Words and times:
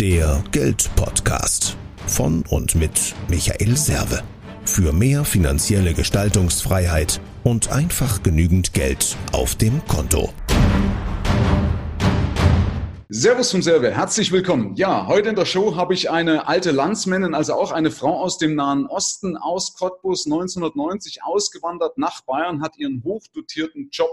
Der 0.00 0.44
Geldpodcast 0.52 1.74
von 2.06 2.44
und 2.50 2.74
mit 2.74 3.14
Michael 3.28 3.78
Serve. 3.78 4.22
Für 4.66 4.92
mehr 4.92 5.24
finanzielle 5.24 5.94
Gestaltungsfreiheit 5.94 7.18
und 7.44 7.72
einfach 7.72 8.22
genügend 8.22 8.74
Geld 8.74 9.16
auf 9.32 9.54
dem 9.54 9.82
Konto. 9.86 10.34
Servus 13.18 13.50
vom 13.50 13.62
Serve, 13.62 13.92
herzlich 13.92 14.30
willkommen. 14.30 14.74
Ja, 14.74 15.06
heute 15.06 15.30
in 15.30 15.36
der 15.36 15.46
Show 15.46 15.74
habe 15.74 15.94
ich 15.94 16.10
eine 16.10 16.48
alte 16.48 16.70
Landsmännin, 16.70 17.34
also 17.34 17.54
auch 17.54 17.72
eine 17.72 17.90
Frau 17.90 18.20
aus 18.20 18.36
dem 18.36 18.54
Nahen 18.54 18.84
Osten, 18.84 19.38
aus 19.38 19.74
Cottbus, 19.74 20.26
1990 20.26 21.24
ausgewandert 21.24 21.96
nach 21.96 22.20
Bayern, 22.26 22.60
hat 22.60 22.76
ihren 22.76 23.02
hochdotierten 23.02 23.88
Job 23.90 24.10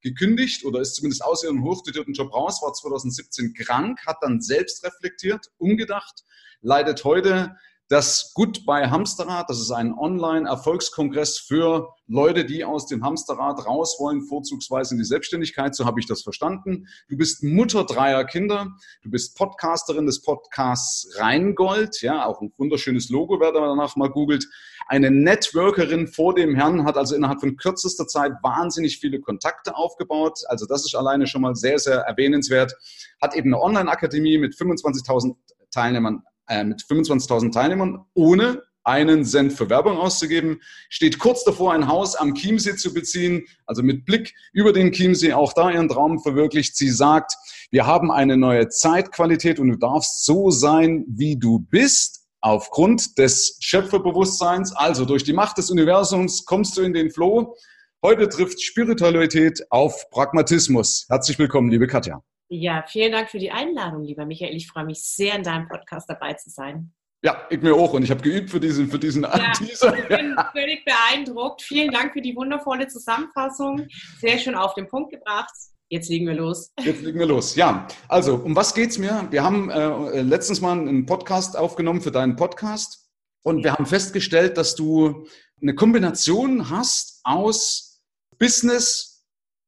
gekündigt 0.00 0.64
oder 0.64 0.80
ist 0.80 0.94
zumindest 0.94 1.22
aus 1.22 1.44
ihrem 1.44 1.64
hochdotierten 1.64 2.14
Job 2.14 2.32
raus, 2.32 2.62
war 2.62 2.72
2017 2.72 3.52
krank, 3.52 4.00
hat 4.06 4.16
dann 4.22 4.40
selbst 4.40 4.82
reflektiert, 4.86 5.50
umgedacht, 5.58 6.24
leidet 6.62 7.04
heute 7.04 7.56
das 7.88 8.32
Goodbye 8.34 8.90
Hamsterrad, 8.90 9.48
das 9.48 9.60
ist 9.60 9.70
ein 9.70 9.94
Online-Erfolgskongress 9.94 11.38
für 11.38 11.94
Leute, 12.08 12.44
die 12.44 12.64
aus 12.64 12.86
dem 12.86 13.04
Hamsterrad 13.04 13.64
raus 13.64 13.96
wollen, 14.00 14.22
vorzugsweise 14.22 14.94
in 14.94 14.98
die 14.98 15.04
Selbstständigkeit. 15.04 15.74
So 15.74 15.84
habe 15.84 16.00
ich 16.00 16.06
das 16.06 16.22
verstanden. 16.22 16.88
Du 17.08 17.16
bist 17.16 17.44
Mutter 17.44 17.84
dreier 17.84 18.24
Kinder. 18.24 18.74
Du 19.02 19.10
bist 19.10 19.36
Podcasterin 19.36 20.06
des 20.06 20.20
Podcasts 20.22 21.16
Rheingold. 21.18 22.02
Ja, 22.02 22.26
auch 22.26 22.40
ein 22.40 22.52
wunderschönes 22.58 23.08
Logo, 23.08 23.38
wer 23.38 23.52
danach 23.52 23.94
mal 23.94 24.10
googelt. 24.10 24.46
Eine 24.88 25.12
Networkerin 25.12 26.08
vor 26.08 26.34
dem 26.34 26.56
Herrn 26.56 26.84
hat 26.84 26.96
also 26.96 27.14
innerhalb 27.14 27.40
von 27.40 27.56
kürzester 27.56 28.08
Zeit 28.08 28.32
wahnsinnig 28.42 28.98
viele 28.98 29.20
Kontakte 29.20 29.76
aufgebaut. 29.76 30.40
Also 30.48 30.66
das 30.66 30.84
ist 30.84 30.96
alleine 30.96 31.28
schon 31.28 31.42
mal 31.42 31.54
sehr, 31.54 31.78
sehr 31.78 32.00
erwähnenswert. 32.00 32.74
Hat 33.20 33.36
eben 33.36 33.54
eine 33.54 33.62
Online-Akademie 33.62 34.38
mit 34.38 34.54
25.000 34.54 35.36
Teilnehmern 35.70 36.22
äh, 36.48 36.64
mit 36.64 36.82
25.000 36.82 37.52
Teilnehmern, 37.52 38.04
ohne 38.14 38.62
einen 38.86 39.24
Cent 39.24 39.52
für 39.52 39.68
Werbung 39.68 39.98
auszugeben, 39.98 40.60
steht 40.88 41.18
kurz 41.18 41.42
davor, 41.44 41.72
ein 41.72 41.88
Haus 41.88 42.14
am 42.14 42.34
Chiemsee 42.34 42.76
zu 42.76 42.94
beziehen, 42.94 43.44
also 43.66 43.82
mit 43.82 44.04
Blick 44.04 44.32
über 44.52 44.72
den 44.72 44.92
Chiemsee, 44.92 45.32
auch 45.32 45.52
da 45.52 45.70
ihren 45.70 45.88
Traum 45.88 46.20
verwirklicht. 46.20 46.76
Sie 46.76 46.90
sagt, 46.90 47.32
wir 47.72 47.86
haben 47.86 48.12
eine 48.12 48.36
neue 48.36 48.68
Zeitqualität 48.68 49.58
und 49.58 49.68
du 49.68 49.76
darfst 49.76 50.24
so 50.24 50.50
sein, 50.50 51.04
wie 51.08 51.36
du 51.36 51.58
bist, 51.58 52.26
aufgrund 52.40 53.18
des 53.18 53.58
Schöpferbewusstseins, 53.60 54.72
also 54.72 55.04
durch 55.04 55.24
die 55.24 55.32
Macht 55.32 55.58
des 55.58 55.70
Universums 55.70 56.44
kommst 56.44 56.76
du 56.76 56.82
in 56.82 56.92
den 56.92 57.10
Flow. 57.10 57.56
Heute 58.04 58.28
trifft 58.28 58.62
Spiritualität 58.62 59.66
auf 59.70 60.08
Pragmatismus. 60.10 61.06
Herzlich 61.08 61.40
willkommen, 61.40 61.70
liebe 61.70 61.88
Katja. 61.88 62.22
Ja, 62.48 62.84
vielen 62.86 63.12
Dank 63.12 63.30
für 63.30 63.38
die 63.38 63.50
Einladung, 63.50 64.04
lieber 64.04 64.24
Michael. 64.24 64.54
Ich 64.54 64.68
freue 64.68 64.84
mich 64.84 65.02
sehr, 65.02 65.34
in 65.34 65.42
deinem 65.42 65.68
Podcast 65.68 66.08
dabei 66.08 66.34
zu 66.34 66.50
sein. 66.50 66.92
Ja, 67.22 67.46
ich 67.50 67.60
mir 67.60 67.74
auch. 67.74 67.92
Und 67.92 68.04
ich 68.04 68.10
habe 68.10 68.22
geübt 68.22 68.50
für 68.50 68.60
diesen, 68.60 68.88
für 68.88 68.98
diesen 68.98 69.24
ja, 69.24 69.52
Teaser. 69.52 69.98
Ich 69.98 70.06
bin 70.06 70.36
völlig 70.52 70.84
beeindruckt. 70.84 71.62
Vielen 71.62 71.90
Dank 71.90 72.12
für 72.12 72.20
die 72.20 72.36
wundervolle 72.36 72.86
Zusammenfassung. 72.86 73.88
Sehr 74.20 74.38
schön 74.38 74.54
auf 74.54 74.74
den 74.74 74.86
Punkt 74.86 75.10
gebracht. 75.10 75.52
Jetzt 75.88 76.08
legen 76.08 76.26
wir 76.26 76.34
los. 76.34 76.72
Jetzt 76.80 77.02
legen 77.02 77.18
wir 77.18 77.26
los. 77.26 77.54
Ja, 77.56 77.86
also 78.08 78.36
um 78.36 78.54
was 78.54 78.74
geht 78.74 78.90
es 78.90 78.98
mir? 78.98 79.26
Wir 79.30 79.42
haben 79.42 79.70
äh, 79.70 80.22
letztens 80.22 80.60
mal 80.60 80.72
einen 80.72 81.06
Podcast 81.06 81.56
aufgenommen 81.56 82.00
für 82.00 82.10
deinen 82.10 82.36
Podcast 82.36 83.08
und 83.42 83.62
wir 83.62 83.72
haben 83.72 83.86
festgestellt, 83.86 84.56
dass 84.56 84.74
du 84.74 85.26
eine 85.62 85.74
Kombination 85.74 86.70
hast 86.70 87.20
aus 87.22 88.02
Business, 88.38 89.15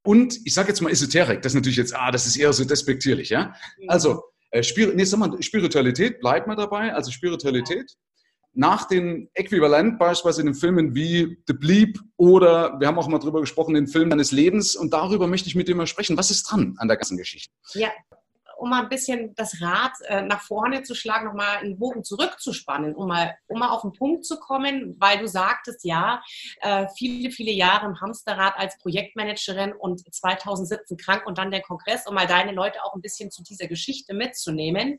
und 0.03 0.39
ich 0.45 0.55
sage 0.55 0.69
jetzt 0.69 0.81
mal 0.81 0.91
Esoterik, 0.91 1.43
das 1.43 1.53
ist 1.53 1.57
natürlich 1.57 1.77
jetzt, 1.77 1.95
ah, 1.95 2.11
das 2.11 2.27
ist 2.27 2.37
eher 2.37 2.53
so 2.53 2.65
despektierlich, 2.65 3.31
ja. 3.31 3.55
Also, 3.89 4.23
äh, 4.51 4.63
Spir 4.63 4.95
nee, 4.95 5.05
sag 5.05 5.19
mal, 5.19 5.43
Spiritualität, 5.43 6.21
bleibt 6.21 6.47
mal 6.47 6.57
dabei, 6.57 6.95
also 6.95 7.11
Spiritualität. 7.11 7.95
Nach 8.55 8.89
dem 8.89 9.29
Äquivalent 9.35 9.99
beispielsweise 9.99 10.41
in 10.41 10.47
den 10.47 10.55
Filmen 10.55 10.95
wie 10.95 11.39
The 11.47 11.53
Bleep 11.53 11.99
oder 12.17 12.81
wir 12.81 12.89
haben 12.89 12.99
auch 12.99 13.07
mal 13.07 13.19
drüber 13.19 13.41
gesprochen, 13.41 13.75
den 13.75 13.87
Film 13.87 14.11
deines 14.11 14.33
Lebens 14.33 14.75
und 14.75 14.93
darüber 14.93 15.27
möchte 15.27 15.49
ich 15.49 15.55
mit 15.55 15.69
dir 15.69 15.77
mal 15.77 15.87
sprechen. 15.87 16.17
Was 16.17 16.31
ist 16.31 16.45
dran 16.45 16.75
an 16.79 16.89
der 16.89 16.97
ganzen 16.97 17.19
Geschichte? 17.19 17.53
Ja, 17.75 17.91
um 18.59 18.71
mal 18.71 18.83
ein 18.83 18.89
bisschen 18.89 19.35
das 19.37 19.63
Rad 19.63 19.93
äh, 20.09 20.23
nach 20.23 20.43
vorne 20.43 20.83
zu 20.83 20.95
schlagen, 20.95 21.27
nochmal 21.27 21.59
einen 21.59 21.79
Bogen 21.79 22.03
zurückzuspannen, 22.03 22.95
um 22.95 23.07
mal, 23.07 23.37
um 23.47 23.61
mal 23.61 23.71
auf 23.71 23.83
den 23.83 23.93
Punkt 23.93 24.27
zu 24.27 24.39
kommen, 24.39 24.97
weil 24.99 25.19
du 25.19 25.29
sagtest, 25.29 25.85
ja, 25.85 26.21
äh, 26.61 26.87
viele, 26.97 27.31
viele 27.31 27.53
Jahre 27.53 27.87
im 27.87 28.01
Hamsterrad 28.01 28.55
als 28.57 28.77
Projektmanagerin 28.79 29.73
und 29.73 30.03
2017 30.13 30.97
krank 30.97 31.25
und 31.27 31.39
dann 31.39 31.53
der 31.53 31.63
Kongress, 31.63 32.07
um 32.09 32.15
mal 32.15 32.27
deine 32.27 32.53
Leute 32.53 32.83
auch 32.83 32.95
ein 32.95 33.01
bisschen 33.01 33.31
zu 33.31 33.45
dieser 33.45 33.69
Geschichte 33.69 34.13
mitzunehmen, 34.13 34.99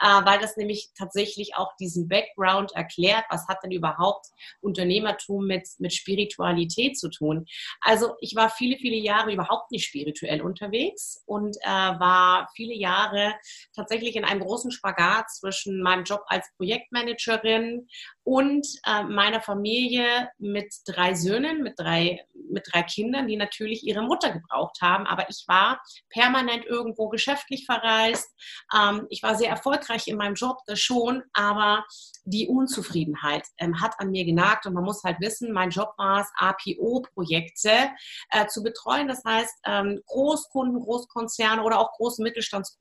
äh, 0.00 0.24
weil 0.24 0.38
das 0.38 0.58
nämlich 0.58 0.90
tatsächlich 0.96 1.56
auch 1.56 1.74
diesen 1.80 2.06
Background 2.06 2.72
erklärt, 2.72 3.24
was 3.30 3.48
hat 3.48 3.62
denn 3.64 3.72
überhaupt 3.72 4.26
Unternehmertum 4.60 5.46
mit, 5.46 5.66
mit 5.78 5.94
Spiritualität 5.94 6.98
zu 6.98 7.08
tun. 7.08 7.46
Also 7.80 8.14
ich 8.20 8.36
war 8.36 8.50
viele, 8.50 8.76
viele 8.76 8.96
Jahre 8.96 9.32
überhaupt 9.32 9.70
nicht 9.70 9.86
spirituell 9.86 10.42
unterwegs 10.42 11.22
und 11.24 11.56
äh, 11.62 11.68
war 11.68 12.50
viele 12.54 12.74
Jahre 12.74 12.89
Jahre 12.90 13.34
tatsächlich 13.74 14.16
in 14.16 14.24
einem 14.24 14.40
großen 14.40 14.70
Spagat 14.70 15.30
zwischen 15.30 15.82
meinem 15.82 16.04
Job 16.04 16.22
als 16.26 16.48
Projektmanagerin 16.56 17.86
und 18.24 18.66
äh, 18.86 19.02
meiner 19.04 19.40
Familie 19.40 20.30
mit 20.38 20.72
drei 20.86 21.14
Söhnen, 21.14 21.62
mit 21.62 21.78
drei, 21.78 22.24
mit 22.50 22.64
drei 22.70 22.82
Kindern, 22.82 23.26
die 23.26 23.36
natürlich 23.36 23.84
ihre 23.84 24.02
Mutter 24.02 24.30
gebraucht 24.30 24.78
haben. 24.82 25.06
Aber 25.06 25.28
ich 25.28 25.44
war 25.46 25.80
permanent 26.10 26.64
irgendwo 26.66 27.08
geschäftlich 27.08 27.66
verreist. 27.66 28.28
Ähm, 28.76 29.06
ich 29.10 29.22
war 29.22 29.34
sehr 29.34 29.50
erfolgreich 29.50 30.06
in 30.08 30.16
meinem 30.16 30.34
Job, 30.34 30.58
das 30.66 30.80
schon, 30.80 31.22
aber 31.32 31.84
die 32.24 32.48
Unzufriedenheit 32.48 33.46
ähm, 33.58 33.80
hat 33.80 33.94
an 33.98 34.10
mir 34.10 34.24
genagt 34.24 34.66
und 34.66 34.74
man 34.74 34.84
muss 34.84 35.02
halt 35.02 35.20
wissen, 35.20 35.52
mein 35.52 35.70
Job 35.70 35.92
war 35.96 36.20
es, 36.20 36.30
APO-Projekte 36.36 37.90
äh, 38.30 38.46
zu 38.46 38.62
betreuen. 38.62 39.08
Das 39.08 39.22
heißt, 39.24 39.54
ähm, 39.66 40.00
Großkunden, 40.06 40.80
Großkonzerne 40.80 41.62
oder 41.62 41.78
auch 41.78 41.92
große 41.92 42.22
Mittelstandskunden, 42.22 42.79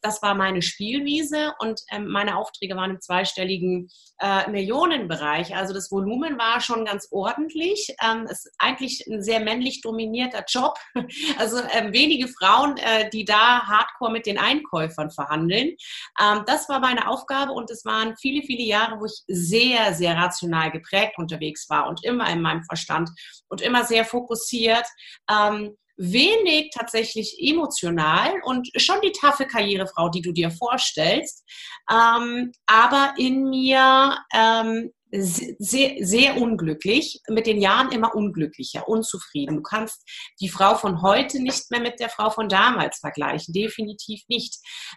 das 0.00 0.22
war 0.22 0.34
meine 0.34 0.62
Spielwiese 0.62 1.54
und 1.58 1.80
ähm, 1.90 2.06
meine 2.08 2.36
Aufträge 2.36 2.76
waren 2.76 2.92
im 2.92 3.00
zweistelligen 3.00 3.88
äh, 4.20 4.48
Millionenbereich. 4.50 5.54
Also 5.54 5.74
das 5.74 5.90
Volumen 5.90 6.38
war 6.38 6.60
schon 6.60 6.84
ganz 6.84 7.08
ordentlich. 7.10 7.94
Ähm, 8.02 8.24
es 8.24 8.46
ist 8.46 8.54
eigentlich 8.58 9.06
ein 9.06 9.22
sehr 9.22 9.40
männlich 9.40 9.80
dominierter 9.82 10.44
Job. 10.48 10.78
Also 11.38 11.58
ähm, 11.72 11.92
wenige 11.92 12.28
Frauen, 12.28 12.76
äh, 12.78 13.10
die 13.10 13.24
da 13.24 13.62
hardcore 13.66 14.10
mit 14.10 14.26
den 14.26 14.38
Einkäufern 14.38 15.10
verhandeln. 15.10 15.76
Ähm, 16.20 16.42
das 16.46 16.68
war 16.68 16.80
meine 16.80 17.08
Aufgabe 17.08 17.52
und 17.52 17.70
es 17.70 17.84
waren 17.84 18.16
viele, 18.16 18.42
viele 18.42 18.62
Jahre, 18.62 18.98
wo 19.00 19.06
ich 19.06 19.22
sehr, 19.26 19.94
sehr 19.94 20.16
rational 20.16 20.70
geprägt 20.70 21.14
unterwegs 21.18 21.68
war 21.68 21.88
und 21.88 22.04
immer 22.04 22.28
in 22.30 22.40
meinem 22.40 22.64
Verstand 22.64 23.10
und 23.48 23.60
immer 23.60 23.84
sehr 23.84 24.04
fokussiert. 24.04 24.86
Ähm, 25.30 25.76
wenig 25.96 26.70
tatsächlich 26.74 27.36
emotional 27.40 28.34
und 28.44 28.68
schon 28.76 29.00
die 29.02 29.12
taffe 29.12 29.46
Karrierefrau, 29.46 30.08
die 30.08 30.22
du 30.22 30.32
dir 30.32 30.50
vorstellst, 30.50 31.44
ähm, 31.90 32.52
aber 32.66 33.14
in 33.16 33.48
mir 33.48 34.18
ähm, 34.34 34.92
sehr, 35.18 35.96
sehr 36.00 36.36
unglücklich, 36.40 37.20
mit 37.28 37.46
den 37.46 37.60
Jahren 37.60 37.92
immer 37.92 38.14
unglücklicher, 38.14 38.88
unzufrieden. 38.88 39.56
Du 39.56 39.62
kannst 39.62 40.02
die 40.40 40.48
Frau 40.48 40.74
von 40.74 41.02
heute 41.02 41.42
nicht 41.42 41.70
mehr 41.70 41.80
mit 41.80 42.00
der 42.00 42.08
Frau 42.08 42.30
von 42.30 42.48
damals 42.48 42.98
vergleichen, 42.98 43.52
definitiv 43.52 44.22
nicht. 44.28 44.56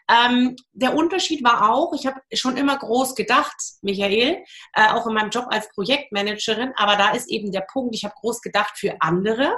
Ähm, 0.09 0.55
der 0.73 0.95
Unterschied 0.95 1.43
war 1.43 1.71
auch, 1.71 1.93
ich 1.93 2.05
habe 2.05 2.19
schon 2.33 2.57
immer 2.57 2.77
groß 2.77 3.15
gedacht, 3.15 3.55
Michael, 3.81 4.43
äh, 4.73 4.89
auch 4.89 5.07
in 5.07 5.13
meinem 5.13 5.29
Job 5.29 5.45
als 5.49 5.69
Projektmanagerin, 5.69 6.73
aber 6.75 6.95
da 6.95 7.11
ist 7.11 7.29
eben 7.29 7.51
der 7.51 7.65
Punkt, 7.71 7.95
ich 7.95 8.03
habe 8.03 8.15
groß 8.19 8.41
gedacht 8.41 8.77
für 8.77 8.95
andere, 9.01 9.53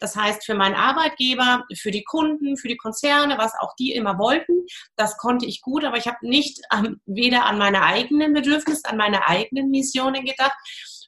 das 0.00 0.16
heißt 0.16 0.44
für 0.44 0.54
meinen 0.54 0.74
Arbeitgeber, 0.74 1.64
für 1.76 1.90
die 1.90 2.04
Kunden, 2.04 2.56
für 2.56 2.68
die 2.68 2.76
Konzerne, 2.76 3.38
was 3.38 3.52
auch 3.60 3.74
die 3.78 3.92
immer 3.92 4.18
wollten, 4.18 4.66
das 4.96 5.16
konnte 5.16 5.46
ich 5.46 5.60
gut, 5.60 5.84
aber 5.84 5.96
ich 5.96 6.06
habe 6.06 6.18
nicht 6.22 6.60
ähm, 6.72 7.00
weder 7.06 7.46
an 7.46 7.58
meine 7.58 7.82
eigenen 7.82 8.32
Bedürfnisse, 8.32 8.88
an 8.88 8.96
meine 8.96 9.26
eigenen 9.28 9.70
Mission, 9.70 10.05
Situationen 10.06 10.24
gedacht 10.24 10.56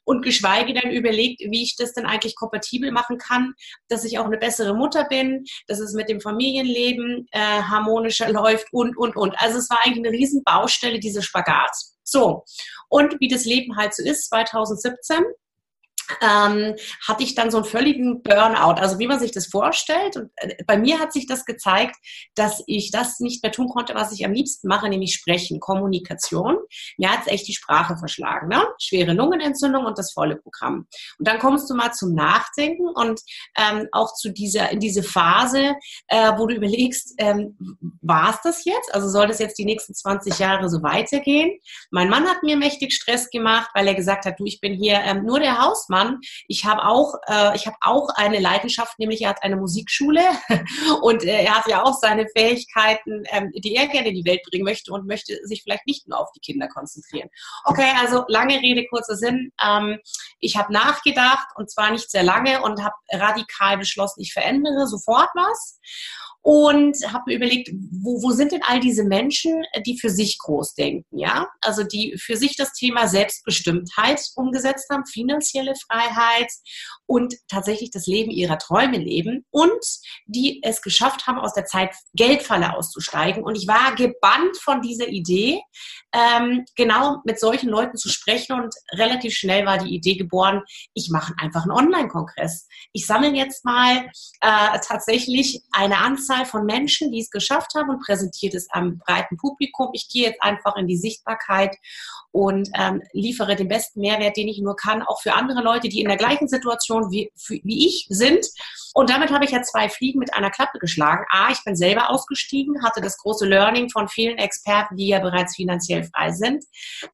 und 0.05 0.23
geschweige 0.23 0.73
denn 0.73 0.91
überlegt, 0.91 1.41
wie 1.41 1.63
ich 1.63 1.75
das 1.75 1.93
denn 1.93 2.05
eigentlich 2.05 2.35
kompatibel 2.35 2.91
machen 2.91 3.17
kann, 3.17 3.53
dass 3.89 4.03
ich 4.03 4.17
auch 4.17 4.25
eine 4.25 4.37
bessere 4.37 4.73
Mutter 4.73 5.05
bin, 5.05 5.45
dass 5.67 5.79
es 5.79 5.93
mit 5.93 6.09
dem 6.09 6.19
Familienleben 6.19 7.27
äh, 7.31 7.39
harmonischer 7.39 8.31
läuft 8.31 8.67
und, 8.71 8.97
und, 8.97 9.15
und. 9.15 9.39
Also 9.39 9.59
es 9.59 9.69
war 9.69 9.79
eigentlich 9.83 10.05
eine 10.05 10.17
riesen 10.17 10.43
Baustelle, 10.43 10.99
diese 10.99 11.21
Spagat. 11.21 11.71
So, 12.03 12.43
und 12.87 13.19
wie 13.19 13.27
das 13.27 13.45
Leben 13.45 13.75
halt 13.75 13.93
so 13.93 14.03
ist, 14.03 14.29
2017 14.29 15.23
ähm, 16.21 16.75
hatte 17.07 17.23
ich 17.23 17.35
dann 17.35 17.51
so 17.51 17.57
einen 17.57 17.65
völligen 17.65 18.21
Burnout. 18.23 18.79
Also 18.79 18.99
wie 18.99 19.07
man 19.07 19.19
sich 19.19 19.31
das 19.31 19.47
vorstellt. 19.47 20.15
Und 20.17 20.31
äh, 20.37 20.63
bei 20.65 20.77
mir 20.77 20.99
hat 20.99 21.13
sich 21.13 21.27
das 21.27 21.45
gezeigt, 21.45 21.95
dass 22.35 22.63
ich 22.67 22.91
das 22.91 23.19
nicht 23.19 23.43
mehr 23.43 23.51
tun 23.51 23.69
konnte, 23.69 23.95
was 23.95 24.11
ich 24.11 24.25
am 24.25 24.33
liebsten 24.33 24.67
mache, 24.67 24.89
nämlich 24.89 25.13
sprechen, 25.13 25.59
Kommunikation. 25.59 26.57
Mir 26.97 27.11
hat 27.11 27.21
es 27.21 27.27
echt 27.27 27.47
die 27.47 27.53
Sprache 27.53 27.97
verschlagen. 27.97 28.47
Ne? 28.47 28.63
Schwere 28.79 29.13
Lungenentzündung 29.13 29.85
und 29.85 29.97
das 29.97 30.13
volle 30.13 30.37
Programm. 30.37 30.87
Und 31.17 31.27
dann 31.27 31.39
kommst 31.39 31.69
du 31.69 31.75
mal 31.75 31.91
zum 31.91 32.13
Nachdenken 32.13 32.87
und 32.89 33.21
ähm, 33.57 33.87
auch 33.91 34.13
zu 34.13 34.31
dieser, 34.31 34.69
in 34.71 34.79
diese 34.79 35.03
Phase, 35.03 35.75
äh, 36.07 36.31
wo 36.37 36.47
du 36.47 36.55
überlegst, 36.55 37.13
ähm, 37.17 37.57
war 38.01 38.31
es 38.31 38.41
das 38.43 38.65
jetzt? 38.65 38.93
Also 38.93 39.09
soll 39.09 39.27
das 39.27 39.39
jetzt 39.39 39.57
die 39.57 39.65
nächsten 39.65 39.93
20 39.93 40.39
Jahre 40.39 40.69
so 40.69 40.81
weitergehen? 40.81 41.59
Mein 41.91 42.09
Mann 42.09 42.27
hat 42.27 42.43
mir 42.43 42.57
mächtig 42.57 42.93
Stress 42.93 43.29
gemacht, 43.29 43.69
weil 43.73 43.87
er 43.87 43.95
gesagt 43.95 44.25
hat, 44.25 44.39
du, 44.39 44.45
ich 44.45 44.59
bin 44.59 44.73
hier 44.73 44.99
ähm, 45.03 45.25
nur 45.25 45.39
der 45.39 45.61
Hausmann 45.61 45.98
Mann. 45.99 46.19
Ich 46.47 46.65
habe 46.65 46.83
auch, 46.85 47.15
äh, 47.27 47.55
ich 47.55 47.65
habe 47.67 47.77
auch 47.81 48.09
eine 48.15 48.39
Leidenschaft, 48.39 48.99
nämlich 48.99 49.21
er 49.21 49.29
hat 49.29 49.43
eine 49.43 49.57
Musikschule 49.57 50.21
und 51.01 51.23
äh, 51.23 51.43
er 51.43 51.55
hat 51.55 51.67
ja 51.67 51.83
auch 51.83 51.93
seine 51.93 52.27
Fähigkeiten, 52.35 53.23
ähm, 53.29 53.51
die 53.55 53.75
er 53.75 53.87
gerne 53.87 54.09
in 54.09 54.15
die 54.15 54.25
Welt 54.25 54.41
bringen 54.49 54.65
möchte 54.65 54.91
und 54.91 55.07
möchte 55.07 55.37
sich 55.43 55.63
vielleicht 55.63 55.87
nicht 55.87 56.07
nur 56.07 56.19
auf 56.19 56.31
die 56.31 56.39
Kinder 56.39 56.67
konzentrieren. 56.67 57.29
Okay, 57.65 57.91
also 57.99 58.23
lange 58.27 58.59
Rede, 58.59 58.85
kurzer 58.87 59.15
Sinn. 59.15 59.51
Ähm, 59.63 59.99
ich 60.39 60.57
habe 60.57 60.71
nachgedacht 60.73 61.47
und 61.55 61.69
zwar 61.69 61.91
nicht 61.91 62.09
sehr 62.09 62.23
lange 62.23 62.61
und 62.61 62.83
habe 62.83 62.95
radikal 63.11 63.77
beschlossen, 63.77 64.21
ich 64.21 64.33
verändere 64.33 64.87
sofort 64.87 65.29
was 65.35 65.79
und 66.41 66.95
habe 67.11 67.23
mir 67.27 67.35
überlegt, 67.35 67.69
wo, 67.91 68.21
wo 68.23 68.31
sind 68.31 68.51
denn 68.51 68.63
all 68.63 68.79
diese 68.79 69.03
Menschen, 69.03 69.63
die 69.85 69.99
für 69.99 70.09
sich 70.09 70.37
groß 70.39 70.73
denken, 70.73 71.17
ja? 71.17 71.47
Also 71.61 71.83
die 71.83 72.15
für 72.17 72.37
sich 72.37 72.55
das 72.55 72.71
Thema 72.73 73.07
Selbstbestimmtheit 73.07 74.21
umgesetzt 74.35 74.87
haben, 74.89 75.05
finanzielle 75.05 75.73
Freiheit 75.75 76.49
und 77.05 77.35
tatsächlich 77.49 77.91
das 77.91 78.07
Leben 78.07 78.31
ihrer 78.31 78.57
Träume 78.57 78.97
leben 78.97 79.45
und 79.51 79.83
die 80.27 80.61
es 80.63 80.81
geschafft 80.81 81.27
haben, 81.27 81.39
aus 81.39 81.53
der 81.53 81.65
Zeit 81.65 81.93
Geldfalle 82.13 82.75
auszusteigen. 82.75 83.43
Und 83.43 83.55
ich 83.55 83.67
war 83.67 83.95
gebannt 83.95 84.57
von 84.61 84.81
dieser 84.81 85.07
Idee, 85.07 85.61
ähm, 86.13 86.65
genau 86.75 87.17
mit 87.25 87.39
solchen 87.39 87.69
Leuten 87.69 87.97
zu 87.97 88.09
sprechen 88.09 88.59
und 88.59 88.73
relativ 88.93 89.33
schnell 89.33 89.65
war 89.65 89.77
die 89.77 89.93
Idee 89.93 90.15
geboren, 90.15 90.63
ich 90.93 91.09
mache 91.11 91.33
einfach 91.37 91.63
einen 91.63 91.71
Online-Kongress. 91.71 92.67
Ich 92.93 93.05
sammle 93.05 93.29
jetzt 93.29 93.63
mal 93.65 94.09
äh, 94.41 94.79
tatsächlich 94.85 95.63
eine 95.71 95.97
Anzahl 95.97 96.45
von 96.45 96.65
Menschen, 96.65 97.11
die 97.11 97.21
es 97.21 97.29
geschafft 97.29 97.73
haben 97.75 97.89
und 97.89 98.01
präsentiert 98.01 98.55
es 98.55 98.67
am 98.71 98.97
breiten 98.97 99.37
Publikum. 99.37 99.89
Ich 99.93 100.09
gehe 100.09 100.29
jetzt 100.29 100.41
einfach 100.41 100.75
in 100.75 100.87
die 100.87 100.97
Sichtbarkeit 100.97 101.75
und 102.31 102.69
ähm, 102.77 103.01
liefere 103.13 103.55
den 103.55 103.67
besten 103.67 104.01
Mehrwert, 104.01 104.37
den 104.37 104.47
ich 104.47 104.59
nur 104.59 104.75
kann, 104.75 105.01
auch 105.01 105.21
für 105.21 105.33
andere 105.33 105.61
Leute, 105.61 105.89
die 105.89 106.01
in 106.01 106.07
der 106.07 106.17
gleichen 106.17 106.47
Situation 106.47 107.11
wie, 107.11 107.31
wie 107.63 107.87
ich 107.87 108.05
sind. 108.09 108.45
Und 108.93 109.09
damit 109.09 109.31
habe 109.31 109.45
ich 109.45 109.51
ja 109.51 109.61
zwei 109.61 109.89
Fliegen 109.89 110.19
mit 110.19 110.33
einer 110.33 110.51
Klappe 110.51 110.79
geschlagen. 110.79 111.25
A, 111.29 111.51
ich 111.51 111.63
bin 111.63 111.75
selber 111.75 112.09
ausgestiegen, 112.09 112.83
hatte 112.83 113.01
das 113.01 113.17
große 113.17 113.47
Learning 113.47 113.89
von 113.89 114.07
vielen 114.07 114.37
Experten, 114.37 114.95
die 114.95 115.07
ja 115.07 115.19
bereits 115.19 115.55
finanziell 115.55 116.03
frei 116.03 116.31
sind, 116.31 116.63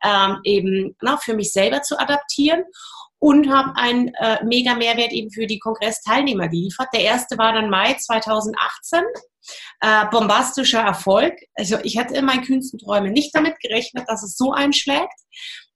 ähm, 0.03 0.39
eben 0.43 0.95
na, 1.01 1.17
für 1.17 1.33
mich 1.33 1.51
selber 1.51 1.81
zu 1.81 1.99
adaptieren 1.99 2.63
und 3.19 3.49
habe 3.49 3.75
einen 3.75 4.13
äh, 4.15 4.43
mega 4.43 4.75
Mehrwert 4.75 5.11
eben 5.11 5.31
für 5.31 5.47
die 5.47 5.59
Kongressteilnehmer 5.59 6.47
geliefert. 6.49 6.89
Der 6.93 7.01
erste 7.01 7.37
war 7.37 7.53
dann 7.53 7.69
Mai 7.69 7.93
2018. 7.93 9.01
Äh, 9.81 10.05
bombastischer 10.11 10.81
Erfolg. 10.81 11.33
Also 11.55 11.77
ich 11.83 11.97
hatte 11.97 12.15
in 12.15 12.25
meinen 12.25 12.43
kühnsten 12.43 12.79
Träumen 12.79 13.11
nicht 13.11 13.35
damit 13.35 13.59
gerechnet, 13.59 14.05
dass 14.07 14.23
es 14.23 14.37
so 14.37 14.51
einschlägt. 14.51 15.13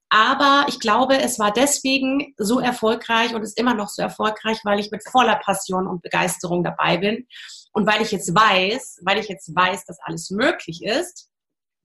Aber 0.10 0.66
ich 0.68 0.80
glaube, 0.80 1.20
es 1.20 1.38
war 1.38 1.54
deswegen 1.54 2.34
so 2.38 2.60
erfolgreich 2.60 3.36
und 3.36 3.44
ist 3.44 3.60
immer 3.60 3.76
noch 3.76 3.90
so 3.90 4.02
erfolgreich, 4.02 4.58
weil 4.64 4.80
ich 4.80 4.90
mit 4.90 5.08
voller 5.08 5.36
Passion 5.36 5.88
und 5.88 6.02
Begeisterung 6.02 6.64
dabei 6.64 6.98
bin. 6.98 7.28
Und 7.74 7.86
weil 7.86 8.02
ich 8.02 8.12
jetzt 8.12 8.34
weiß, 8.34 9.02
weil 9.04 9.20
ich 9.20 9.28
jetzt 9.28 9.56
weiß, 9.56 9.86
dass 9.86 10.00
alles 10.02 10.32
möglich 10.32 10.84
ist, 10.84 11.29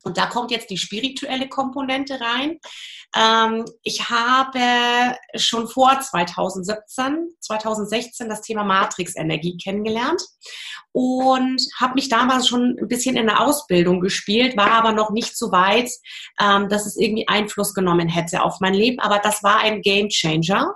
und 0.04 0.18
da 0.18 0.26
kommt 0.26 0.50
jetzt 0.50 0.70
die 0.70 0.78
spirituelle 0.78 1.48
Komponente 1.48 2.20
rein. 2.20 2.58
Ähm, 3.16 3.64
ich 3.82 4.10
habe 4.10 5.16
schon 5.36 5.68
vor 5.68 5.98
2017, 6.00 7.34
2016 7.40 8.28
das 8.28 8.40
Thema 8.42 8.64
Matrix-Energie 8.64 9.56
kennengelernt 9.56 10.22
und 10.92 11.60
habe 11.80 11.94
mich 11.94 12.08
damals 12.08 12.46
schon 12.46 12.76
ein 12.80 12.86
bisschen 12.86 13.16
in 13.16 13.26
der 13.26 13.40
Ausbildung 13.40 14.00
gespielt, 14.00 14.56
war 14.56 14.70
aber 14.70 14.92
noch 14.92 15.10
nicht 15.10 15.36
so 15.36 15.50
weit, 15.50 15.90
ähm, 16.40 16.68
dass 16.68 16.86
es 16.86 16.96
irgendwie 16.96 17.26
Einfluss 17.26 17.74
genommen 17.74 18.08
hätte 18.08 18.42
auf 18.42 18.60
mein 18.60 18.74
Leben. 18.74 19.00
Aber 19.00 19.18
das 19.18 19.42
war 19.42 19.58
ein 19.58 19.82
Game 19.82 20.08
Changer. 20.08 20.72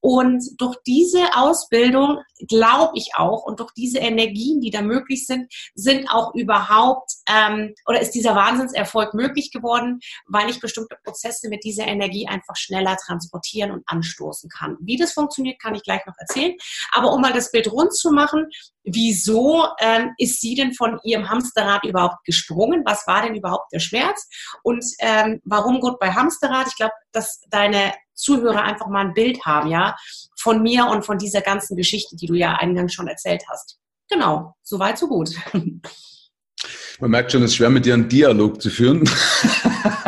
Und 0.00 0.42
durch 0.58 0.76
diese 0.86 1.36
Ausbildung 1.36 2.18
glaube 2.48 2.92
ich 2.96 3.10
auch 3.16 3.44
und 3.44 3.60
durch 3.60 3.72
diese 3.72 3.98
Energien, 3.98 4.60
die 4.60 4.70
da 4.70 4.80
möglich 4.80 5.26
sind, 5.26 5.52
sind 5.74 6.08
auch 6.10 6.34
überhaupt 6.34 7.12
ähm, 7.28 7.74
oder 7.86 8.00
ist 8.00 8.12
dieser 8.12 8.34
Wahnsinnserfolg 8.68 9.14
möglich 9.14 9.50
geworden, 9.50 10.00
weil 10.26 10.50
ich 10.50 10.60
bestimmte 10.60 10.96
Prozesse 11.02 11.48
mit 11.48 11.64
dieser 11.64 11.86
Energie 11.86 12.26
einfach 12.26 12.56
schneller 12.56 12.96
transportieren 12.96 13.70
und 13.70 13.82
anstoßen 13.86 14.50
kann. 14.50 14.76
Wie 14.80 14.96
das 14.96 15.12
funktioniert, 15.12 15.60
kann 15.60 15.74
ich 15.74 15.82
gleich 15.82 16.04
noch 16.06 16.14
erzählen. 16.18 16.54
Aber 16.92 17.12
um 17.12 17.20
mal 17.20 17.32
das 17.32 17.50
Bild 17.50 17.70
rund 17.70 17.94
zu 17.94 18.10
machen, 18.10 18.46
wieso 18.84 19.66
ähm, 19.80 20.12
ist 20.18 20.40
sie 20.40 20.54
denn 20.54 20.72
von 20.72 20.98
ihrem 21.04 21.28
Hamsterrad 21.28 21.84
überhaupt 21.84 22.24
gesprungen? 22.24 22.82
Was 22.84 23.06
war 23.06 23.22
denn 23.22 23.34
überhaupt 23.34 23.72
der 23.72 23.80
Schmerz? 23.80 24.28
Und 24.62 24.84
ähm, 25.00 25.40
warum 25.44 25.80
gut 25.80 25.98
bei 25.98 26.12
Hamsterrad? 26.12 26.68
Ich 26.68 26.76
glaube, 26.76 26.94
dass 27.12 27.40
deine 27.50 27.94
Zuhörer 28.14 28.62
einfach 28.62 28.88
mal 28.88 29.06
ein 29.06 29.14
Bild 29.14 29.44
haben, 29.44 29.68
ja, 29.68 29.96
von 30.36 30.62
mir 30.62 30.86
und 30.86 31.04
von 31.04 31.18
dieser 31.18 31.40
ganzen 31.40 31.76
Geschichte, 31.76 32.16
die 32.16 32.26
du 32.26 32.34
ja 32.34 32.54
eingangs 32.54 32.92
schon 32.92 33.06
erzählt 33.06 33.44
hast. 33.48 33.78
Genau, 34.08 34.56
soweit, 34.62 34.98
so 34.98 35.06
gut. 35.06 35.30
Man 37.00 37.10
merkt 37.10 37.32
schon, 37.32 37.42
es 37.42 37.50
ist 37.50 37.56
schwer, 37.56 37.70
mit 37.70 37.86
dir 37.86 37.94
einen 37.94 38.08
Dialog 38.08 38.60
zu 38.60 38.70
führen. 38.70 39.06
Frag 39.06 40.02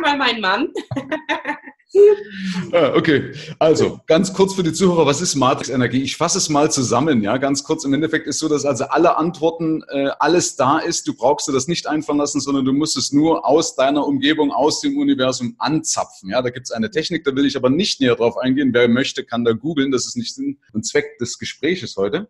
mal 0.00 0.16
meinen 0.16 0.40
Mann. 0.40 0.68
Ah, 2.72 2.92
okay, 2.94 3.32
also 3.58 4.00
ganz 4.06 4.32
kurz 4.32 4.54
für 4.54 4.62
die 4.62 4.72
Zuhörer, 4.72 5.06
was 5.06 5.20
ist 5.20 5.34
Matrix-Energie? 5.34 6.02
Ich 6.02 6.16
fasse 6.16 6.38
es 6.38 6.48
mal 6.48 6.70
zusammen, 6.70 7.22
ja, 7.22 7.36
ganz 7.38 7.64
kurz. 7.64 7.84
Im 7.84 7.94
Endeffekt 7.94 8.26
ist 8.26 8.38
so, 8.38 8.48
dass 8.48 8.64
also 8.64 8.84
alle 8.84 9.16
Antworten, 9.16 9.82
äh, 9.88 10.10
alles 10.18 10.56
da 10.56 10.78
ist. 10.78 11.06
Du 11.08 11.14
brauchst 11.14 11.48
dir 11.48 11.52
das 11.52 11.68
nicht 11.68 11.86
einfallen 11.86 12.18
lassen, 12.18 12.40
sondern 12.40 12.64
du 12.64 12.72
musst 12.72 12.96
es 12.96 13.12
nur 13.12 13.46
aus 13.46 13.76
deiner 13.76 14.06
Umgebung, 14.06 14.52
aus 14.52 14.80
dem 14.80 14.98
Universum 14.98 15.54
anzapfen. 15.58 16.30
Ja, 16.30 16.42
da 16.42 16.50
gibt 16.50 16.66
es 16.66 16.70
eine 16.72 16.90
Technik, 16.90 17.24
da 17.24 17.34
will 17.34 17.46
ich 17.46 17.56
aber 17.56 17.70
nicht 17.70 18.00
näher 18.00 18.16
drauf 18.16 18.36
eingehen. 18.36 18.74
Wer 18.74 18.88
möchte, 18.88 19.24
kann 19.24 19.44
da 19.44 19.52
googeln. 19.52 19.90
Das 19.90 20.06
ist 20.06 20.16
nicht 20.16 20.34
Sinn 20.34 20.58
und 20.72 20.84
Zweck 20.84 21.18
des 21.18 21.38
Gespräches 21.38 21.96
heute, 21.96 22.28